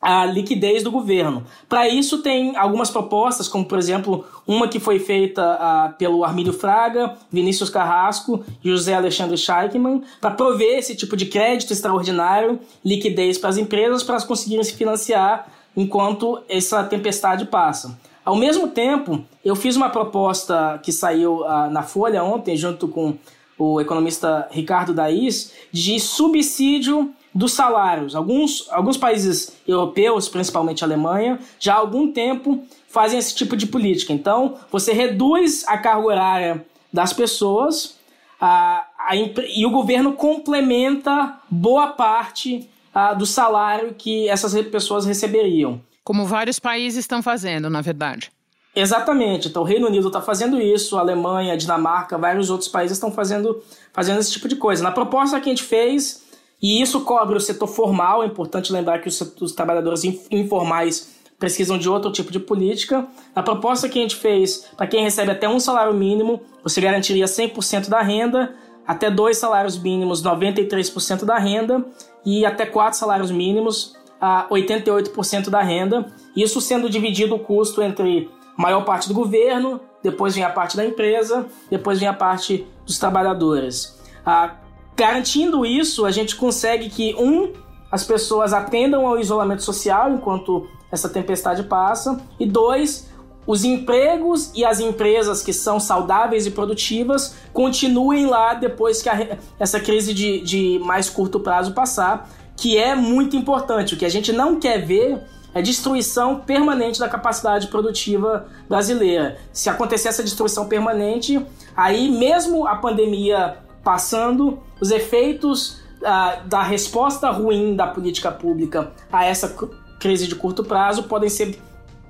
à 0.00 0.24
liquidez 0.24 0.82
do 0.82 0.90
governo. 0.90 1.44
Para 1.68 1.86
isso, 1.86 2.22
tem 2.22 2.56
algumas 2.56 2.90
propostas, 2.90 3.46
como 3.46 3.66
por 3.66 3.78
exemplo, 3.78 4.24
uma 4.46 4.66
que 4.66 4.80
foi 4.80 4.98
feita 4.98 5.42
uh, 5.42 5.98
pelo 5.98 6.24
Armílio 6.24 6.54
Fraga, 6.54 7.16
Vinícius 7.30 7.68
Carrasco 7.68 8.42
e 8.64 8.70
José 8.70 8.94
Alexandre 8.94 9.36
Scheichmann, 9.36 10.02
para 10.20 10.30
prover 10.30 10.78
esse 10.78 10.96
tipo 10.96 11.16
de 11.16 11.26
crédito 11.26 11.72
extraordinário, 11.72 12.58
liquidez 12.82 13.36
para 13.36 13.50
as 13.50 13.58
empresas, 13.58 14.02
para 14.02 14.14
elas 14.14 14.24
conseguirem 14.24 14.64
se 14.64 14.72
financiar 14.72 15.48
enquanto 15.76 16.40
essa 16.48 16.82
tempestade 16.82 17.44
passa. 17.44 17.98
Ao 18.24 18.36
mesmo 18.36 18.68
tempo, 18.68 19.22
eu 19.44 19.54
fiz 19.54 19.76
uma 19.76 19.90
proposta 19.90 20.80
que 20.82 20.92
saiu 20.92 21.40
uh, 21.40 21.70
na 21.70 21.82
Folha 21.82 22.24
ontem, 22.24 22.56
junto 22.56 22.88
com 22.88 23.14
o 23.58 23.78
economista 23.80 24.48
Ricardo 24.50 24.94
Dais, 24.94 25.52
de 25.70 26.00
subsídio 26.00 27.12
dos 27.34 27.52
salários. 27.52 28.14
Alguns, 28.14 28.68
alguns 28.70 28.96
países 28.96 29.56
europeus, 29.66 30.28
principalmente 30.28 30.82
a 30.82 30.86
Alemanha, 30.86 31.38
já 31.58 31.74
há 31.74 31.78
algum 31.78 32.12
tempo 32.12 32.64
fazem 32.88 33.18
esse 33.18 33.34
tipo 33.34 33.56
de 33.56 33.66
política. 33.66 34.12
Então, 34.12 34.56
você 34.70 34.92
reduz 34.92 35.64
a 35.66 35.78
carga 35.78 36.06
horária 36.06 36.66
das 36.92 37.12
pessoas 37.12 38.00
a, 38.40 38.86
a, 38.98 39.14
e 39.14 39.66
o 39.66 39.70
governo 39.70 40.14
complementa 40.14 41.38
boa 41.50 41.88
parte 41.88 42.68
a, 42.94 43.12
do 43.12 43.26
salário 43.26 43.94
que 43.96 44.28
essas 44.28 44.54
pessoas 44.68 45.04
receberiam. 45.04 45.80
Como 46.02 46.24
vários 46.24 46.58
países 46.58 47.00
estão 47.00 47.22
fazendo, 47.22 47.68
na 47.68 47.82
verdade. 47.82 48.32
Exatamente. 48.74 49.48
Então, 49.48 49.62
o 49.62 49.64
Reino 49.64 49.88
Unido 49.88 50.06
está 50.06 50.22
fazendo 50.22 50.60
isso, 50.60 50.96
a 50.96 51.00
Alemanha, 51.00 51.52
a 51.52 51.56
Dinamarca, 51.56 52.16
vários 52.16 52.50
outros 52.50 52.68
países 52.68 52.96
estão 52.96 53.12
fazendo, 53.12 53.62
fazendo 53.92 54.20
esse 54.20 54.32
tipo 54.32 54.48
de 54.48 54.56
coisa. 54.56 54.82
Na 54.82 54.92
proposta 54.92 55.38
que 55.40 55.50
a 55.50 55.52
gente 55.52 55.64
fez, 55.64 56.24
e 56.62 56.80
isso 56.80 57.00
cobre 57.02 57.36
o 57.36 57.40
setor 57.40 57.66
formal, 57.66 58.22
é 58.22 58.26
importante 58.26 58.72
lembrar 58.72 59.00
que 59.00 59.08
os, 59.08 59.20
os 59.40 59.52
trabalhadores 59.52 60.04
informais 60.30 61.20
precisam 61.38 61.78
de 61.78 61.88
outro 61.88 62.12
tipo 62.12 62.30
de 62.30 62.38
política. 62.38 63.06
A 63.34 63.42
proposta 63.42 63.88
que 63.88 63.98
a 63.98 64.02
gente 64.02 64.16
fez, 64.16 64.68
para 64.76 64.86
quem 64.86 65.02
recebe 65.02 65.30
até 65.30 65.48
um 65.48 65.58
salário 65.58 65.94
mínimo, 65.94 66.42
você 66.62 66.80
garantiria 66.80 67.24
100% 67.24 67.88
da 67.88 68.02
renda, 68.02 68.54
até 68.86 69.10
dois 69.10 69.38
salários 69.38 69.78
mínimos, 69.78 70.22
93% 70.22 71.24
da 71.24 71.38
renda, 71.38 71.84
e 72.26 72.44
até 72.44 72.66
quatro 72.66 72.98
salários 72.98 73.30
mínimos, 73.30 73.96
a 74.20 74.46
88% 74.50 75.48
da 75.48 75.62
renda. 75.62 76.12
Isso 76.36 76.60
sendo 76.60 76.90
dividido 76.90 77.34
o 77.34 77.38
custo 77.38 77.80
entre 77.82 78.30
maior 78.56 78.84
parte 78.84 79.08
do 79.08 79.14
governo, 79.14 79.80
depois 80.02 80.34
vem 80.34 80.44
a 80.44 80.50
parte 80.50 80.76
da 80.76 80.84
empresa, 80.84 81.46
depois 81.70 81.98
vem 81.98 82.08
a 82.08 82.12
parte 82.12 82.66
dos 82.84 82.98
trabalhadores. 82.98 83.98
A 84.24 84.56
Garantindo 85.00 85.64
isso, 85.64 86.04
a 86.04 86.10
gente 86.10 86.36
consegue 86.36 86.90
que, 86.90 87.14
um, 87.14 87.54
as 87.90 88.04
pessoas 88.04 88.52
atendam 88.52 89.06
ao 89.06 89.18
isolamento 89.18 89.62
social 89.62 90.12
enquanto 90.12 90.68
essa 90.92 91.08
tempestade 91.08 91.62
passa, 91.62 92.20
e 92.38 92.44
dois, 92.44 93.08
os 93.46 93.64
empregos 93.64 94.50
e 94.54 94.62
as 94.62 94.78
empresas 94.78 95.42
que 95.42 95.54
são 95.54 95.80
saudáveis 95.80 96.44
e 96.44 96.50
produtivas 96.50 97.34
continuem 97.50 98.26
lá 98.26 98.52
depois 98.52 99.00
que 99.00 99.08
a, 99.08 99.38
essa 99.58 99.80
crise 99.80 100.12
de, 100.12 100.42
de 100.42 100.78
mais 100.80 101.08
curto 101.08 101.40
prazo 101.40 101.72
passar, 101.72 102.28
que 102.54 102.76
é 102.76 102.94
muito 102.94 103.34
importante. 103.34 103.94
O 103.94 103.96
que 103.96 104.04
a 104.04 104.10
gente 104.10 104.34
não 104.34 104.60
quer 104.60 104.84
ver 104.84 105.18
é 105.54 105.62
destruição 105.62 106.40
permanente 106.40 107.00
da 107.00 107.08
capacidade 107.08 107.68
produtiva 107.68 108.48
brasileira. 108.68 109.38
Se 109.50 109.70
acontecer 109.70 110.08
essa 110.08 110.22
destruição 110.22 110.68
permanente, 110.68 111.42
aí 111.74 112.10
mesmo 112.10 112.66
a 112.66 112.76
pandemia 112.76 113.69
passando, 113.82 114.58
os 114.80 114.90
efeitos 114.90 115.80
uh, 116.00 116.46
da 116.46 116.62
resposta 116.62 117.30
ruim 117.30 117.74
da 117.74 117.86
política 117.86 118.30
pública 118.30 118.92
a 119.12 119.24
essa 119.24 119.56
crise 119.98 120.26
de 120.26 120.34
curto 120.34 120.64
prazo 120.64 121.04
podem 121.04 121.28
ser 121.28 121.58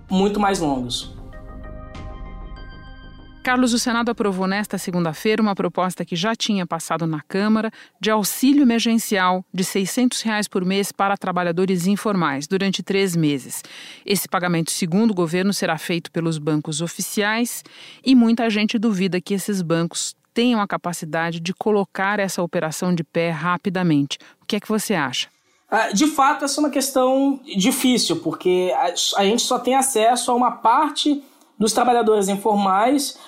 muito 0.08 0.40
mais 0.40 0.60
longos. 0.60 1.14
Carlos, 3.42 3.72
o 3.72 3.78
Senado 3.78 4.10
aprovou 4.10 4.46
nesta 4.46 4.76
segunda-feira 4.76 5.40
uma 5.40 5.54
proposta 5.54 6.04
que 6.04 6.14
já 6.14 6.36
tinha 6.36 6.66
passado 6.66 7.06
na 7.06 7.22
Câmara 7.22 7.70
de 7.98 8.10
auxílio 8.10 8.62
emergencial 8.62 9.42
de 9.52 9.64
600 9.64 10.20
reais 10.20 10.46
por 10.46 10.62
mês 10.62 10.92
para 10.92 11.16
trabalhadores 11.16 11.86
informais 11.86 12.46
durante 12.46 12.82
três 12.82 13.16
meses. 13.16 13.62
Esse 14.04 14.28
pagamento, 14.28 14.70
segundo 14.70 15.12
o 15.12 15.14
governo, 15.14 15.54
será 15.54 15.78
feito 15.78 16.12
pelos 16.12 16.36
bancos 16.36 16.82
oficiais 16.82 17.64
e 18.04 18.14
muita 18.14 18.50
gente 18.50 18.78
duvida 18.78 19.22
que 19.22 19.32
esses 19.32 19.62
bancos 19.62 20.14
tenham 20.32 20.60
a 20.60 20.66
capacidade 20.66 21.40
de 21.40 21.52
colocar 21.52 22.18
essa 22.18 22.42
operação 22.42 22.94
de 22.94 23.04
pé 23.04 23.30
rapidamente. 23.30 24.18
O 24.42 24.46
que 24.46 24.56
é 24.56 24.60
que 24.60 24.68
você 24.68 24.94
acha? 24.94 25.28
Ah, 25.70 25.92
de 25.92 26.06
fato, 26.08 26.44
essa 26.44 26.60
é 26.60 26.62
uma 26.62 26.70
questão 26.70 27.40
difícil, 27.56 28.16
porque 28.16 28.72
a 29.16 29.24
gente 29.24 29.42
só 29.42 29.58
tem 29.58 29.76
acesso 29.76 30.32
a 30.32 30.34
uma 30.34 30.50
parte 30.50 31.22
dos 31.58 31.72
trabalhadores 31.72 32.28
informais. 32.28 33.18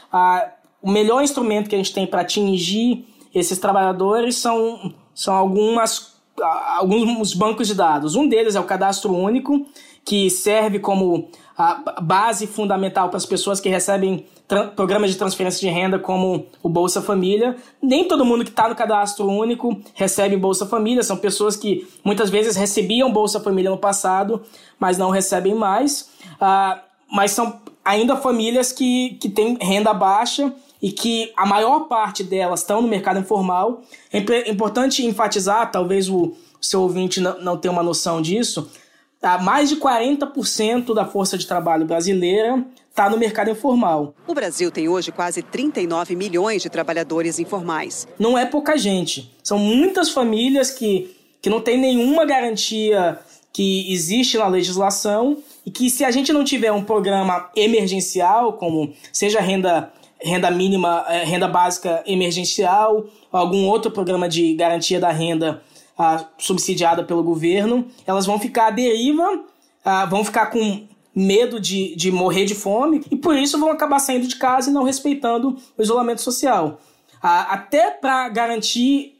O 0.82 0.90
melhor 0.90 1.22
instrumento 1.22 1.68
que 1.68 1.76
a 1.76 1.78
gente 1.78 1.94
tem 1.94 2.06
para 2.06 2.22
atingir 2.22 3.06
esses 3.32 3.58
trabalhadores 3.58 4.36
são, 4.36 4.92
são 5.14 5.34
algumas, 5.34 6.11
alguns 6.40 7.34
bancos 7.34 7.68
de 7.68 7.74
dados. 7.74 8.14
Um 8.14 8.28
deles 8.28 8.54
é 8.54 8.60
o 8.60 8.64
Cadastro 8.64 9.14
Único, 9.14 9.66
que 10.04 10.30
serve 10.30 10.78
como 10.78 11.28
a 11.56 12.00
base 12.00 12.46
fundamental 12.46 13.08
para 13.08 13.18
as 13.18 13.26
pessoas 13.26 13.60
que 13.60 13.68
recebem 13.68 14.26
programas 14.74 15.10
de 15.10 15.16
transferência 15.16 15.60
de 15.60 15.72
renda 15.72 15.98
como 15.98 16.46
o 16.62 16.68
Bolsa 16.68 17.00
Família. 17.00 17.56
Nem 17.80 18.06
todo 18.06 18.24
mundo 18.24 18.44
que 18.44 18.50
está 18.50 18.68
no 18.68 18.74
cadastro 18.74 19.26
único 19.26 19.80
recebe 19.94 20.36
Bolsa 20.36 20.66
Família, 20.66 21.02
são 21.02 21.16
pessoas 21.16 21.56
que 21.56 21.86
muitas 22.04 22.28
vezes 22.28 22.56
recebiam 22.56 23.12
Bolsa 23.12 23.40
Família 23.40 23.70
no 23.70 23.78
passado, 23.78 24.42
mas 24.78 24.98
não 24.98 25.10
recebem 25.10 25.54
mais. 25.54 26.10
Uh, 26.34 26.78
mas 27.10 27.30
são 27.30 27.60
ainda 27.84 28.16
famílias 28.16 28.72
que, 28.72 29.16
que 29.20 29.28
têm 29.28 29.56
renda 29.60 29.92
baixa 29.94 30.52
e 30.82 30.90
que 30.90 31.32
a 31.36 31.46
maior 31.46 31.86
parte 31.86 32.24
delas 32.24 32.60
estão 32.60 32.82
no 32.82 32.88
mercado 32.88 33.20
informal. 33.20 33.82
É 34.12 34.50
importante 34.50 35.06
enfatizar, 35.06 35.70
talvez 35.70 36.08
o 36.08 36.34
seu 36.60 36.82
ouvinte 36.82 37.20
não, 37.20 37.40
não 37.40 37.56
tenha 37.56 37.72
uma 37.72 37.82
noção 37.82 38.20
disso, 38.20 38.68
Tá? 39.22 39.38
Mais 39.38 39.68
de 39.68 39.76
40% 39.76 40.92
da 40.92 41.06
força 41.06 41.38
de 41.38 41.46
trabalho 41.46 41.86
brasileira 41.86 42.66
está 42.90 43.08
no 43.08 43.16
mercado 43.16 43.52
informal. 43.52 44.16
O 44.26 44.34
Brasil 44.34 44.68
tem 44.68 44.88
hoje 44.88 45.12
quase 45.12 45.44
39 45.44 46.16
milhões 46.16 46.60
de 46.60 46.68
trabalhadores 46.68 47.38
informais. 47.38 48.08
Não 48.18 48.36
é 48.36 48.44
pouca 48.44 48.76
gente. 48.76 49.32
São 49.40 49.58
muitas 49.58 50.10
famílias 50.10 50.72
que, 50.72 51.14
que 51.40 51.48
não 51.48 51.60
têm 51.60 51.78
nenhuma 51.78 52.24
garantia 52.24 53.16
que 53.52 53.92
existe 53.92 54.36
na 54.36 54.48
legislação 54.48 55.38
e 55.64 55.70
que 55.70 55.88
se 55.88 56.04
a 56.04 56.10
gente 56.10 56.32
não 56.32 56.42
tiver 56.42 56.72
um 56.72 56.82
programa 56.82 57.48
emergencial, 57.54 58.54
como 58.54 58.92
seja 59.12 59.40
renda 59.40 59.92
renda 60.24 60.50
mínima, 60.50 61.04
é, 61.08 61.24
renda 61.24 61.48
básica 61.48 62.02
emergencial, 62.06 63.06
algum 63.30 63.66
outro 63.66 63.90
programa 63.90 64.28
de 64.28 64.54
garantia 64.54 65.00
da 65.00 65.10
renda 65.10 65.62
uh, 65.98 66.24
subsidiada 66.38 67.04
pelo 67.04 67.22
governo, 67.22 67.86
elas 68.06 68.26
vão 68.26 68.38
ficar 68.38 68.68
à 68.68 68.70
deriva, 68.70 69.26
uh, 69.34 70.10
vão 70.10 70.24
ficar 70.24 70.46
com 70.46 70.86
medo 71.14 71.60
de, 71.60 71.94
de 71.94 72.10
morrer 72.10 72.44
de 72.44 72.54
fome 72.54 73.04
e 73.10 73.16
por 73.16 73.36
isso 73.36 73.58
vão 73.58 73.70
acabar 73.70 73.98
saindo 73.98 74.26
de 74.26 74.36
casa 74.36 74.70
e 74.70 74.72
não 74.72 74.82
respeitando 74.82 75.56
o 75.76 75.82
isolamento 75.82 76.22
social. 76.22 76.80
Uh, 77.16 77.46
até 77.48 77.90
para 77.90 78.28
garantir 78.28 79.12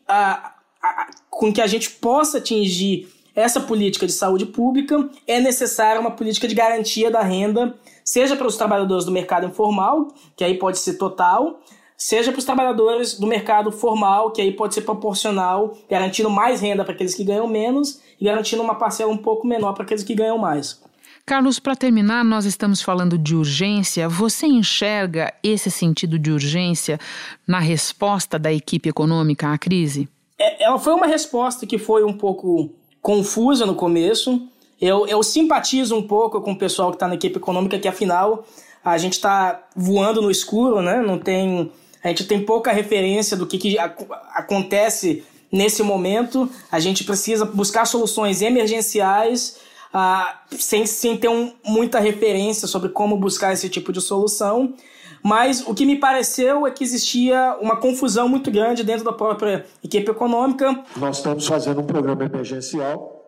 com 1.30 1.50
que 1.52 1.60
a 1.60 1.66
gente 1.66 1.88
possa 1.88 2.38
atingir 2.38 3.08
essa 3.34 3.60
política 3.60 4.06
de 4.06 4.12
saúde 4.12 4.44
pública, 4.44 5.08
é 5.26 5.40
necessária 5.40 6.00
uma 6.00 6.10
política 6.10 6.46
de 6.46 6.54
garantia 6.54 7.10
da 7.10 7.22
renda, 7.22 7.74
seja 8.04 8.36
para 8.36 8.46
os 8.46 8.56
trabalhadores 8.56 9.04
do 9.04 9.12
mercado 9.12 9.46
informal, 9.46 10.08
que 10.36 10.44
aí 10.44 10.58
pode 10.58 10.78
ser 10.78 10.94
total, 10.94 11.60
seja 11.96 12.32
para 12.32 12.38
os 12.38 12.44
trabalhadores 12.44 13.18
do 13.18 13.26
mercado 13.26 13.70
formal, 13.70 14.30
que 14.30 14.40
aí 14.40 14.52
pode 14.52 14.74
ser 14.74 14.82
proporcional, 14.82 15.76
garantindo 15.88 16.28
mais 16.28 16.60
renda 16.60 16.84
para 16.84 16.94
aqueles 16.94 17.14
que 17.14 17.24
ganham 17.24 17.46
menos 17.46 18.00
e 18.20 18.24
garantindo 18.24 18.62
uma 18.62 18.74
parcela 18.74 19.12
um 19.12 19.16
pouco 19.16 19.46
menor 19.46 19.72
para 19.72 19.84
aqueles 19.84 20.02
que 20.02 20.14
ganham 20.14 20.38
mais. 20.38 20.82
Carlos, 21.24 21.60
para 21.60 21.76
terminar, 21.76 22.24
nós 22.24 22.44
estamos 22.44 22.82
falando 22.82 23.16
de 23.16 23.36
urgência. 23.36 24.08
Você 24.08 24.46
enxerga 24.46 25.32
esse 25.42 25.70
sentido 25.70 26.18
de 26.18 26.32
urgência 26.32 26.98
na 27.46 27.60
resposta 27.60 28.38
da 28.38 28.52
equipe 28.52 28.88
econômica 28.88 29.52
à 29.52 29.56
crise? 29.56 30.08
É, 30.36 30.64
ela 30.64 30.80
foi 30.80 30.92
uma 30.92 31.06
resposta 31.06 31.64
que 31.64 31.78
foi 31.78 32.02
um 32.02 32.12
pouco 32.12 32.70
confusa 33.00 33.64
no 33.64 33.76
começo. 33.76 34.48
Eu, 34.82 35.06
eu 35.06 35.22
simpatizo 35.22 35.94
um 35.96 36.02
pouco 36.02 36.40
com 36.40 36.50
o 36.50 36.58
pessoal 36.58 36.90
que 36.90 36.96
está 36.96 37.06
na 37.06 37.14
equipe 37.14 37.36
econômica, 37.36 37.78
que 37.78 37.86
afinal 37.86 38.44
a 38.84 38.98
gente 38.98 39.12
está 39.12 39.62
voando 39.76 40.20
no 40.20 40.28
escuro, 40.28 40.82
né? 40.82 41.00
Não 41.00 41.20
tem 41.20 41.70
a 42.02 42.08
gente 42.08 42.24
tem 42.24 42.44
pouca 42.44 42.72
referência 42.72 43.36
do 43.36 43.46
que, 43.46 43.58
que 43.58 43.78
acontece 43.78 45.24
nesse 45.52 45.84
momento. 45.84 46.50
A 46.70 46.80
gente 46.80 47.04
precisa 47.04 47.44
buscar 47.44 47.84
soluções 47.84 48.42
emergenciais 48.42 49.58
uh, 49.94 50.56
sem, 50.58 50.84
sem 50.84 51.16
ter 51.16 51.28
um, 51.28 51.52
muita 51.64 52.00
referência 52.00 52.66
sobre 52.66 52.88
como 52.88 53.16
buscar 53.16 53.52
esse 53.52 53.68
tipo 53.68 53.92
de 53.92 54.00
solução. 54.00 54.74
Mas 55.22 55.64
o 55.64 55.72
que 55.72 55.86
me 55.86 55.94
pareceu 55.94 56.66
é 56.66 56.72
que 56.72 56.82
existia 56.82 57.56
uma 57.60 57.76
confusão 57.76 58.28
muito 58.28 58.50
grande 58.50 58.82
dentro 58.82 59.04
da 59.04 59.12
própria 59.12 59.64
equipe 59.84 60.10
econômica. 60.10 60.82
Nós 60.96 61.18
estamos 61.18 61.46
fazendo 61.46 61.82
um 61.82 61.86
programa 61.86 62.24
emergencial 62.24 63.21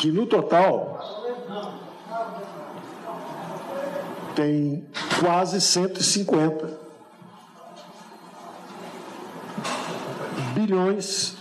que, 0.00 0.10
no 0.10 0.24
total, 0.24 0.98
tem 4.34 4.82
quase 5.20 5.60
150 5.60 6.80
bilhões 10.54 11.36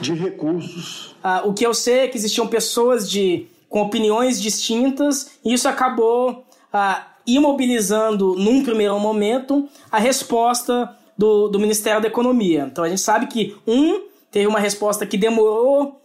de 0.00 0.14
recursos. 0.14 1.16
Ah, 1.24 1.42
o 1.44 1.52
que 1.52 1.66
eu 1.66 1.74
sei 1.74 2.00
é 2.00 2.08
que 2.08 2.16
existiam 2.16 2.46
pessoas 2.46 3.10
de, 3.10 3.48
com 3.68 3.82
opiniões 3.82 4.40
distintas 4.40 5.32
e 5.44 5.52
isso 5.52 5.68
acabou 5.68 6.44
ah, 6.72 7.04
imobilizando, 7.26 8.36
num 8.36 8.62
primeiro 8.62 8.96
momento, 9.00 9.68
a 9.90 9.98
resposta 9.98 10.96
do, 11.18 11.48
do 11.48 11.58
Ministério 11.58 12.00
da 12.00 12.06
Economia. 12.06 12.68
Então 12.70 12.84
a 12.84 12.88
gente 12.88 13.00
sabe 13.00 13.26
que, 13.26 13.56
um, 13.66 14.02
teve 14.30 14.46
uma 14.46 14.60
resposta 14.60 15.04
que 15.04 15.16
demorou 15.18 15.99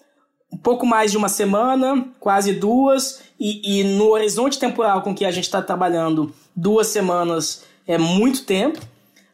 um 0.56 0.58
pouco 0.58 0.86
mais 0.86 1.12
de 1.12 1.18
uma 1.18 1.28
semana, 1.28 2.08
quase 2.18 2.54
duas, 2.54 3.22
e, 3.38 3.82
e 3.82 3.84
no 3.84 4.12
horizonte 4.12 4.58
temporal 4.58 5.02
com 5.02 5.14
que 5.14 5.26
a 5.26 5.32
gente 5.32 5.44
está 5.44 5.62
trabalhando, 5.62 6.34
duas 6.56 6.88
semanas 6.88 7.66
é 7.86 7.98
muito 7.98 8.46
tempo. 8.46 8.80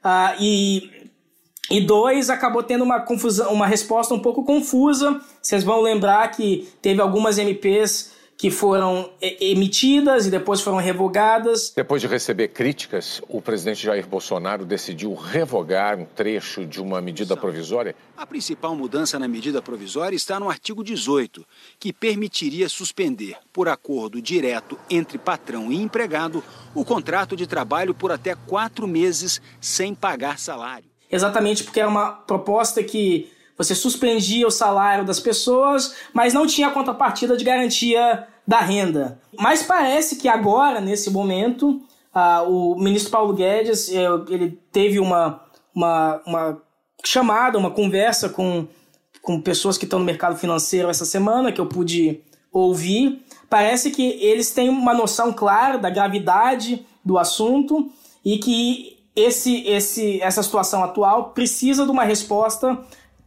Uh, 0.04 0.36
e, 0.40 0.90
e 1.70 1.80
dois, 1.80 2.32
acabou 2.32 2.64
tendo 2.64 2.84
uma 2.84 3.02
confusão, 3.02 3.54
uma 3.54 3.68
resposta 3.68 4.16
um 4.16 4.20
pouco 4.20 4.44
confusa. 4.44 5.22
Vocês 5.40 5.64
vão 5.64 5.80
lembrar 5.80 6.28
que 6.32 6.68
teve 6.82 7.00
algumas 7.00 7.38
MPs 7.38 8.11
que 8.42 8.50
foram 8.50 9.12
emitidas 9.22 10.26
e 10.26 10.32
depois 10.32 10.62
foram 10.62 10.80
revogadas. 10.80 11.72
Depois 11.76 12.02
de 12.02 12.08
receber 12.08 12.48
críticas, 12.48 13.22
o 13.30 13.40
presidente 13.40 13.84
Jair 13.84 14.08
Bolsonaro 14.08 14.66
decidiu 14.66 15.14
revogar 15.14 16.00
um 16.00 16.06
trecho 16.06 16.66
de 16.66 16.82
uma 16.82 17.00
medida 17.00 17.38
provisória. 17.38 17.96
A 18.18 18.26
principal 18.26 18.76
mudança 18.76 19.20
na 19.20 19.28
medida 19.28 19.62
provisória 19.62 20.16
está 20.16 20.40
no 20.40 20.50
artigo 20.50 20.84
18, 20.84 21.46
que 21.80 21.94
permitiria 21.94 22.68
suspender, 22.68 23.38
por 23.54 23.70
acordo 23.70 24.20
direto 24.20 24.76
entre 24.90 25.20
patrão 25.20 25.72
e 25.72 25.80
empregado, 25.80 26.44
o 26.74 26.84
contrato 26.84 27.36
de 27.36 27.46
trabalho 27.46 27.94
por 27.94 28.12
até 28.12 28.34
quatro 28.34 28.88
meses 28.88 29.40
sem 29.62 29.94
pagar 29.94 30.40
salário. 30.40 30.90
Exatamente 31.12 31.64
porque 31.64 31.80
era 31.80 31.90
uma 31.90 32.12
proposta 32.12 32.84
que 32.84 33.30
você 33.64 33.76
suspendia 33.76 34.48
o 34.48 34.52
salário 34.52 35.06
das 35.06 35.20
pessoas, 35.20 35.96
mas 36.14 36.34
não 36.34 36.48
tinha 36.48 36.72
contrapartida 36.72 37.38
de 37.38 37.44
garantia 37.44 38.28
da 38.48 38.60
renda. 38.60 39.20
Mas 39.38 39.62
parece 39.62 40.16
que 40.16 40.28
agora, 40.28 40.82
nesse 40.82 41.12
momento, 41.12 41.82
uh, 42.16 42.50
o 42.50 42.76
ministro 42.80 43.12
Paulo 43.12 43.34
Guedes 43.34 43.90
eh, 43.90 44.08
ele 44.30 44.60
teve 44.72 45.00
uma, 45.00 45.42
uma, 45.76 46.22
uma 46.26 46.62
chamada, 47.06 47.58
uma 47.58 47.70
conversa 47.70 48.30
com, 48.30 48.68
com 49.22 49.40
pessoas 49.40 49.78
que 49.78 49.86
estão 49.86 50.00
no 50.00 50.06
mercado 50.06 50.36
financeiro 50.38 50.90
essa 50.90 51.06
semana, 51.06 51.52
que 51.52 51.62
eu 51.62 51.68
pude 51.68 52.22
ouvir. 52.52 53.24
Parece 53.50 53.92
que 53.92 54.02
eles 54.24 54.52
têm 54.52 54.70
uma 54.70 54.94
noção 54.94 55.32
clara 55.32 55.78
da 55.78 55.90
gravidade 55.90 56.86
do 57.06 57.18
assunto 57.18 57.92
e 58.26 58.38
que 58.38 59.02
esse, 59.16 59.68
esse, 59.68 60.22
essa 60.22 60.42
situação 60.42 60.84
atual 60.84 61.32
precisa 61.32 61.86
de 61.86 61.92
uma 61.92 62.04
resposta 62.04 62.80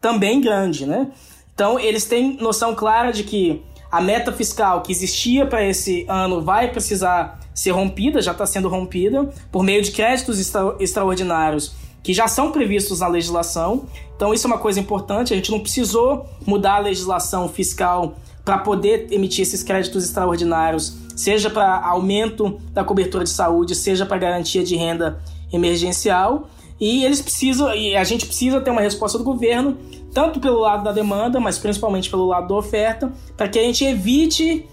também 0.04 0.38
grande, 0.38 0.84
né? 0.84 1.08
Então 1.54 1.80
eles 1.80 2.04
têm 2.04 2.36
noção 2.36 2.74
clara 2.74 3.10
de 3.10 3.24
que 3.24 3.62
a 3.90 4.02
meta 4.02 4.30
fiscal 4.30 4.82
que 4.82 4.92
existia 4.92 5.46
para 5.46 5.64
esse 5.64 6.04
ano 6.06 6.42
vai 6.42 6.70
precisar 6.70 7.40
ser 7.54 7.70
rompida, 7.70 8.20
já 8.20 8.32
está 8.32 8.44
sendo 8.44 8.68
rompida, 8.68 9.32
por 9.50 9.62
meio 9.62 9.80
de 9.80 9.92
créditos 9.92 10.38
extra 10.38 10.76
extraordinários 10.78 11.74
que 12.02 12.12
já 12.12 12.28
são 12.28 12.52
previstos 12.52 13.00
na 13.00 13.08
legislação. 13.08 13.86
Então, 14.14 14.34
isso 14.34 14.46
é 14.46 14.48
uma 14.48 14.58
coisa 14.58 14.78
importante. 14.78 15.32
A 15.32 15.36
gente 15.36 15.50
não 15.50 15.58
precisou 15.58 16.28
mudar 16.44 16.74
a 16.74 16.80
legislação 16.80 17.48
fiscal 17.48 18.16
para 18.44 18.58
poder 18.58 19.06
emitir 19.10 19.40
esses 19.40 19.62
créditos 19.62 20.04
extraordinários, 20.04 20.98
seja 21.16 21.48
para 21.48 21.80
aumento 21.82 22.60
da 22.74 22.84
cobertura 22.84 23.24
de 23.24 23.30
saúde, 23.30 23.74
seja 23.74 24.04
para 24.04 24.18
garantia 24.18 24.62
de 24.62 24.76
renda 24.76 25.18
emergencial. 25.50 26.50
E 26.80 27.04
eles 27.04 27.22
precisam, 27.22 27.74
e 27.74 27.96
a 27.96 28.04
gente 28.04 28.26
precisa 28.26 28.60
ter 28.60 28.70
uma 28.70 28.80
resposta 28.80 29.16
do 29.16 29.24
governo 29.24 29.76
tanto 30.12 30.38
pelo 30.38 30.60
lado 30.60 30.84
da 30.84 30.92
demanda, 30.92 31.40
mas 31.40 31.58
principalmente 31.58 32.08
pelo 32.08 32.26
lado 32.26 32.48
da 32.48 32.54
oferta, 32.54 33.12
para 33.36 33.48
que 33.48 33.58
a 33.58 33.62
gente 33.62 33.84
evite 33.84 34.68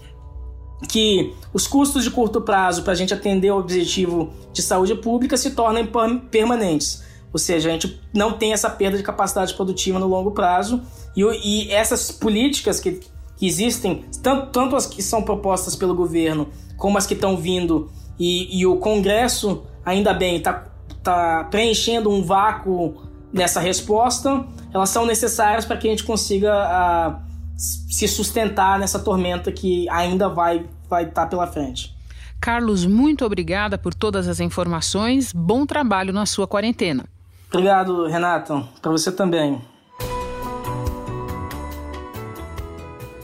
que 0.88 1.32
os 1.52 1.66
custos 1.66 2.04
de 2.04 2.10
curto 2.10 2.40
prazo 2.40 2.82
para 2.82 2.92
a 2.92 2.96
gente 2.96 3.14
atender 3.14 3.50
o 3.50 3.58
objetivo 3.58 4.32
de 4.52 4.62
saúde 4.62 4.94
pública 4.94 5.36
se 5.36 5.52
tornem 5.52 5.88
permanentes. 6.30 7.02
Ou 7.32 7.38
seja, 7.38 7.68
a 7.68 7.72
gente 7.72 8.00
não 8.12 8.32
tem 8.32 8.52
essa 8.52 8.68
perda 8.68 8.96
de 8.96 9.02
capacidade 9.02 9.54
produtiva 9.54 9.98
no 9.98 10.06
longo 10.06 10.32
prazo 10.32 10.82
e, 11.16 11.22
e 11.22 11.72
essas 11.72 12.10
políticas 12.10 12.78
que, 12.78 13.00
que 13.36 13.46
existem, 13.46 14.04
tanto, 14.22 14.50
tanto, 14.50 14.76
as 14.76 14.86
que 14.86 15.02
são 15.02 15.22
propostas 15.22 15.74
pelo 15.74 15.94
governo 15.94 16.48
como 16.76 16.98
as 16.98 17.06
que 17.06 17.14
estão 17.14 17.36
vindo 17.36 17.90
e, 18.18 18.58
e 18.60 18.66
o 18.66 18.76
Congresso, 18.76 19.62
ainda 19.84 20.12
bem, 20.12 20.36
está 20.36 20.71
tá 21.02 21.44
preenchendo 21.50 22.10
um 22.10 22.22
vácuo 22.22 23.02
nessa 23.32 23.60
resposta, 23.60 24.44
elas 24.72 24.90
são 24.90 25.06
necessárias 25.06 25.64
para 25.64 25.76
que 25.76 25.88
a 25.88 25.90
gente 25.90 26.04
consiga 26.04 26.52
uh, 26.52 27.32
se 27.56 28.06
sustentar 28.06 28.78
nessa 28.78 28.98
tormenta 28.98 29.50
que 29.50 29.88
ainda 29.88 30.28
vai 30.28 30.66
vai 30.88 31.04
estar 31.04 31.22
tá 31.22 31.26
pela 31.26 31.46
frente. 31.46 31.94
Carlos, 32.38 32.84
muito 32.84 33.24
obrigada 33.24 33.78
por 33.78 33.94
todas 33.94 34.28
as 34.28 34.40
informações. 34.40 35.32
Bom 35.32 35.64
trabalho 35.64 36.12
na 36.12 36.26
sua 36.26 36.46
quarentena. 36.46 37.04
Obrigado, 37.48 38.06
Renato. 38.06 38.68
Para 38.80 38.90
você 38.90 39.10
também. 39.10 39.60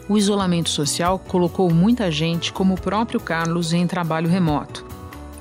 O 0.08 0.16
isolamento 0.16 0.70
social 0.70 1.18
colocou 1.18 1.70
muita 1.70 2.10
gente, 2.10 2.52
como 2.52 2.74
o 2.74 2.80
próprio 2.80 3.20
Carlos, 3.20 3.74
em 3.74 3.86
trabalho 3.86 4.28
remoto. 4.28 4.86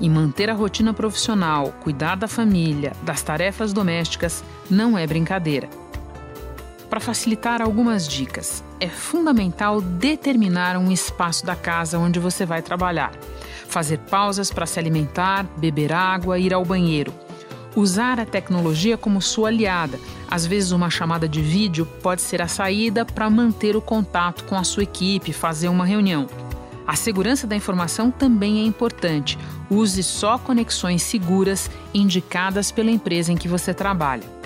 E 0.00 0.08
manter 0.08 0.48
a 0.48 0.54
rotina 0.54 0.94
profissional, 0.94 1.72
cuidar 1.80 2.16
da 2.16 2.28
família, 2.28 2.92
das 3.02 3.22
tarefas 3.22 3.72
domésticas, 3.72 4.44
não 4.70 4.96
é 4.96 5.06
brincadeira. 5.06 5.68
Para 6.88 7.00
facilitar 7.00 7.60
algumas 7.60 8.08
dicas, 8.08 8.64
é 8.80 8.88
fundamental 8.88 9.80
determinar 9.80 10.76
um 10.78 10.90
espaço 10.90 11.44
da 11.44 11.54
casa 11.54 11.98
onde 11.98 12.18
você 12.18 12.46
vai 12.46 12.62
trabalhar. 12.62 13.12
Fazer 13.68 13.98
pausas 13.98 14.50
para 14.50 14.64
se 14.64 14.78
alimentar, 14.78 15.44
beber 15.58 15.92
água, 15.92 16.38
ir 16.38 16.54
ao 16.54 16.64
banheiro. 16.64 17.12
Usar 17.76 18.18
a 18.18 18.24
tecnologia 18.24 18.96
como 18.96 19.20
sua 19.20 19.48
aliada. 19.48 20.00
Às 20.30 20.46
vezes, 20.46 20.70
uma 20.70 20.88
chamada 20.88 21.28
de 21.28 21.42
vídeo 21.42 21.86
pode 22.02 22.22
ser 22.22 22.40
a 22.40 22.48
saída 22.48 23.04
para 23.04 23.28
manter 23.28 23.76
o 23.76 23.82
contato 23.82 24.44
com 24.44 24.56
a 24.56 24.64
sua 24.64 24.84
equipe, 24.84 25.32
fazer 25.32 25.68
uma 25.68 25.84
reunião. 25.84 26.26
A 26.86 26.96
segurança 26.96 27.46
da 27.46 27.54
informação 27.54 28.10
também 28.10 28.60
é 28.60 28.64
importante. 28.64 29.38
Use 29.70 30.02
só 30.02 30.38
conexões 30.38 31.02
seguras 31.02 31.70
indicadas 31.92 32.70
pela 32.72 32.90
empresa 32.90 33.32
em 33.32 33.36
que 33.36 33.48
você 33.48 33.74
trabalha. 33.74 34.38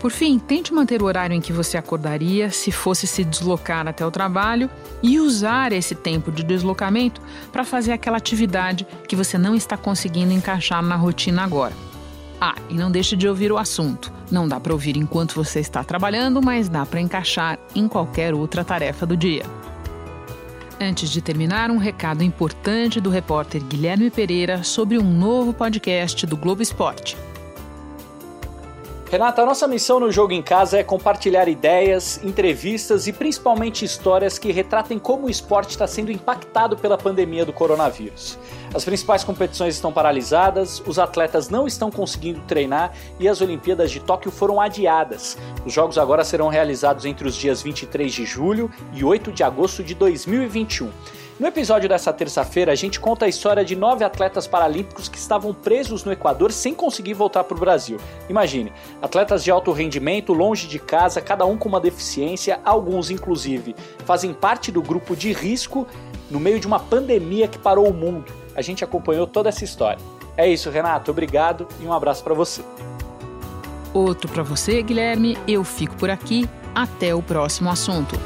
Por 0.00 0.12
fim, 0.12 0.38
tente 0.38 0.72
manter 0.72 1.02
o 1.02 1.06
horário 1.06 1.34
em 1.34 1.40
que 1.40 1.52
você 1.52 1.76
acordaria 1.76 2.50
se 2.50 2.70
fosse 2.70 3.06
se 3.06 3.24
deslocar 3.24 3.88
até 3.88 4.06
o 4.06 4.10
trabalho 4.10 4.70
e 5.02 5.18
usar 5.18 5.72
esse 5.72 5.94
tempo 5.94 6.30
de 6.30 6.44
deslocamento 6.44 7.20
para 7.50 7.64
fazer 7.64 7.92
aquela 7.92 8.16
atividade 8.16 8.86
que 9.08 9.16
você 9.16 9.36
não 9.36 9.56
está 9.56 9.76
conseguindo 9.76 10.32
encaixar 10.32 10.82
na 10.82 10.94
rotina 10.94 11.42
agora. 11.42 11.74
Ah, 12.40 12.54
e 12.70 12.74
não 12.74 12.90
deixe 12.90 13.16
de 13.16 13.26
ouvir 13.26 13.50
o 13.50 13.58
assunto. 13.58 14.12
Não 14.30 14.46
dá 14.46 14.60
para 14.60 14.72
ouvir 14.72 14.96
enquanto 14.96 15.34
você 15.34 15.58
está 15.58 15.82
trabalhando, 15.82 16.40
mas 16.40 16.68
dá 16.68 16.86
para 16.86 17.00
encaixar 17.00 17.58
em 17.74 17.88
qualquer 17.88 18.34
outra 18.34 18.62
tarefa 18.62 19.04
do 19.04 19.16
dia. 19.16 19.42
Antes 20.80 21.10
de 21.10 21.20
terminar, 21.20 21.72
um 21.72 21.76
recado 21.76 22.22
importante 22.22 23.00
do 23.00 23.10
repórter 23.10 23.60
Guilherme 23.64 24.10
Pereira 24.10 24.62
sobre 24.62 24.96
um 24.96 25.02
novo 25.02 25.52
podcast 25.52 26.24
do 26.24 26.36
Globo 26.36 26.62
Esporte. 26.62 27.16
Renata, 29.10 29.40
a 29.40 29.46
nossa 29.46 29.66
missão 29.66 29.98
no 29.98 30.12
Jogo 30.12 30.34
em 30.34 30.42
Casa 30.42 30.78
é 30.78 30.84
compartilhar 30.84 31.48
ideias, 31.48 32.22
entrevistas 32.22 33.06
e 33.06 33.12
principalmente 33.12 33.82
histórias 33.82 34.38
que 34.38 34.52
retratem 34.52 34.98
como 34.98 35.26
o 35.26 35.30
esporte 35.30 35.70
está 35.70 35.86
sendo 35.86 36.12
impactado 36.12 36.76
pela 36.76 36.98
pandemia 36.98 37.46
do 37.46 37.52
coronavírus. 37.52 38.38
As 38.74 38.84
principais 38.84 39.24
competições 39.24 39.76
estão 39.76 39.90
paralisadas, 39.90 40.82
os 40.86 40.98
atletas 40.98 41.48
não 41.48 41.66
estão 41.66 41.90
conseguindo 41.90 42.40
treinar 42.40 42.92
e 43.18 43.26
as 43.26 43.40
Olimpíadas 43.40 43.90
de 43.90 43.98
Tóquio 43.98 44.30
foram 44.30 44.60
adiadas. 44.60 45.38
Os 45.64 45.72
Jogos 45.72 45.96
agora 45.96 46.22
serão 46.22 46.48
realizados 46.48 47.06
entre 47.06 47.26
os 47.26 47.34
dias 47.34 47.62
23 47.62 48.12
de 48.12 48.26
julho 48.26 48.70
e 48.92 49.02
8 49.02 49.32
de 49.32 49.42
agosto 49.42 49.82
de 49.82 49.94
2021. 49.94 50.90
No 51.38 51.46
episódio 51.46 51.88
dessa 51.88 52.12
terça-feira, 52.12 52.72
a 52.72 52.74
gente 52.74 52.98
conta 52.98 53.24
a 53.24 53.28
história 53.28 53.64
de 53.64 53.76
nove 53.76 54.02
atletas 54.02 54.48
paralímpicos 54.48 55.08
que 55.08 55.16
estavam 55.16 55.54
presos 55.54 56.02
no 56.02 56.10
Equador 56.10 56.50
sem 56.50 56.74
conseguir 56.74 57.14
voltar 57.14 57.44
para 57.44 57.56
o 57.56 57.60
Brasil. 57.60 57.96
Imagine, 58.28 58.72
atletas 59.00 59.44
de 59.44 59.50
alto 59.50 59.70
rendimento, 59.70 60.32
longe 60.32 60.66
de 60.66 60.80
casa, 60.80 61.20
cada 61.20 61.46
um 61.46 61.56
com 61.56 61.68
uma 61.68 61.78
deficiência, 61.78 62.58
alguns 62.64 63.08
inclusive 63.08 63.76
fazem 64.04 64.34
parte 64.34 64.72
do 64.72 64.82
grupo 64.82 65.14
de 65.14 65.32
risco 65.32 65.86
no 66.28 66.40
meio 66.40 66.58
de 66.58 66.66
uma 66.66 66.80
pandemia 66.80 67.46
que 67.46 67.58
parou 67.58 67.88
o 67.88 67.94
mundo. 67.94 68.32
A 68.56 68.60
gente 68.60 68.82
acompanhou 68.82 69.24
toda 69.24 69.48
essa 69.48 69.62
história. 69.62 70.02
É 70.36 70.48
isso, 70.48 70.70
Renato. 70.70 71.12
Obrigado 71.12 71.68
e 71.80 71.86
um 71.86 71.92
abraço 71.92 72.24
para 72.24 72.34
você. 72.34 72.64
Outro 73.94 74.28
para 74.28 74.42
você, 74.42 74.82
Guilherme. 74.82 75.38
Eu 75.46 75.62
fico 75.62 75.94
por 75.94 76.10
aqui. 76.10 76.48
Até 76.74 77.14
o 77.14 77.22
próximo 77.22 77.70
assunto. 77.70 78.18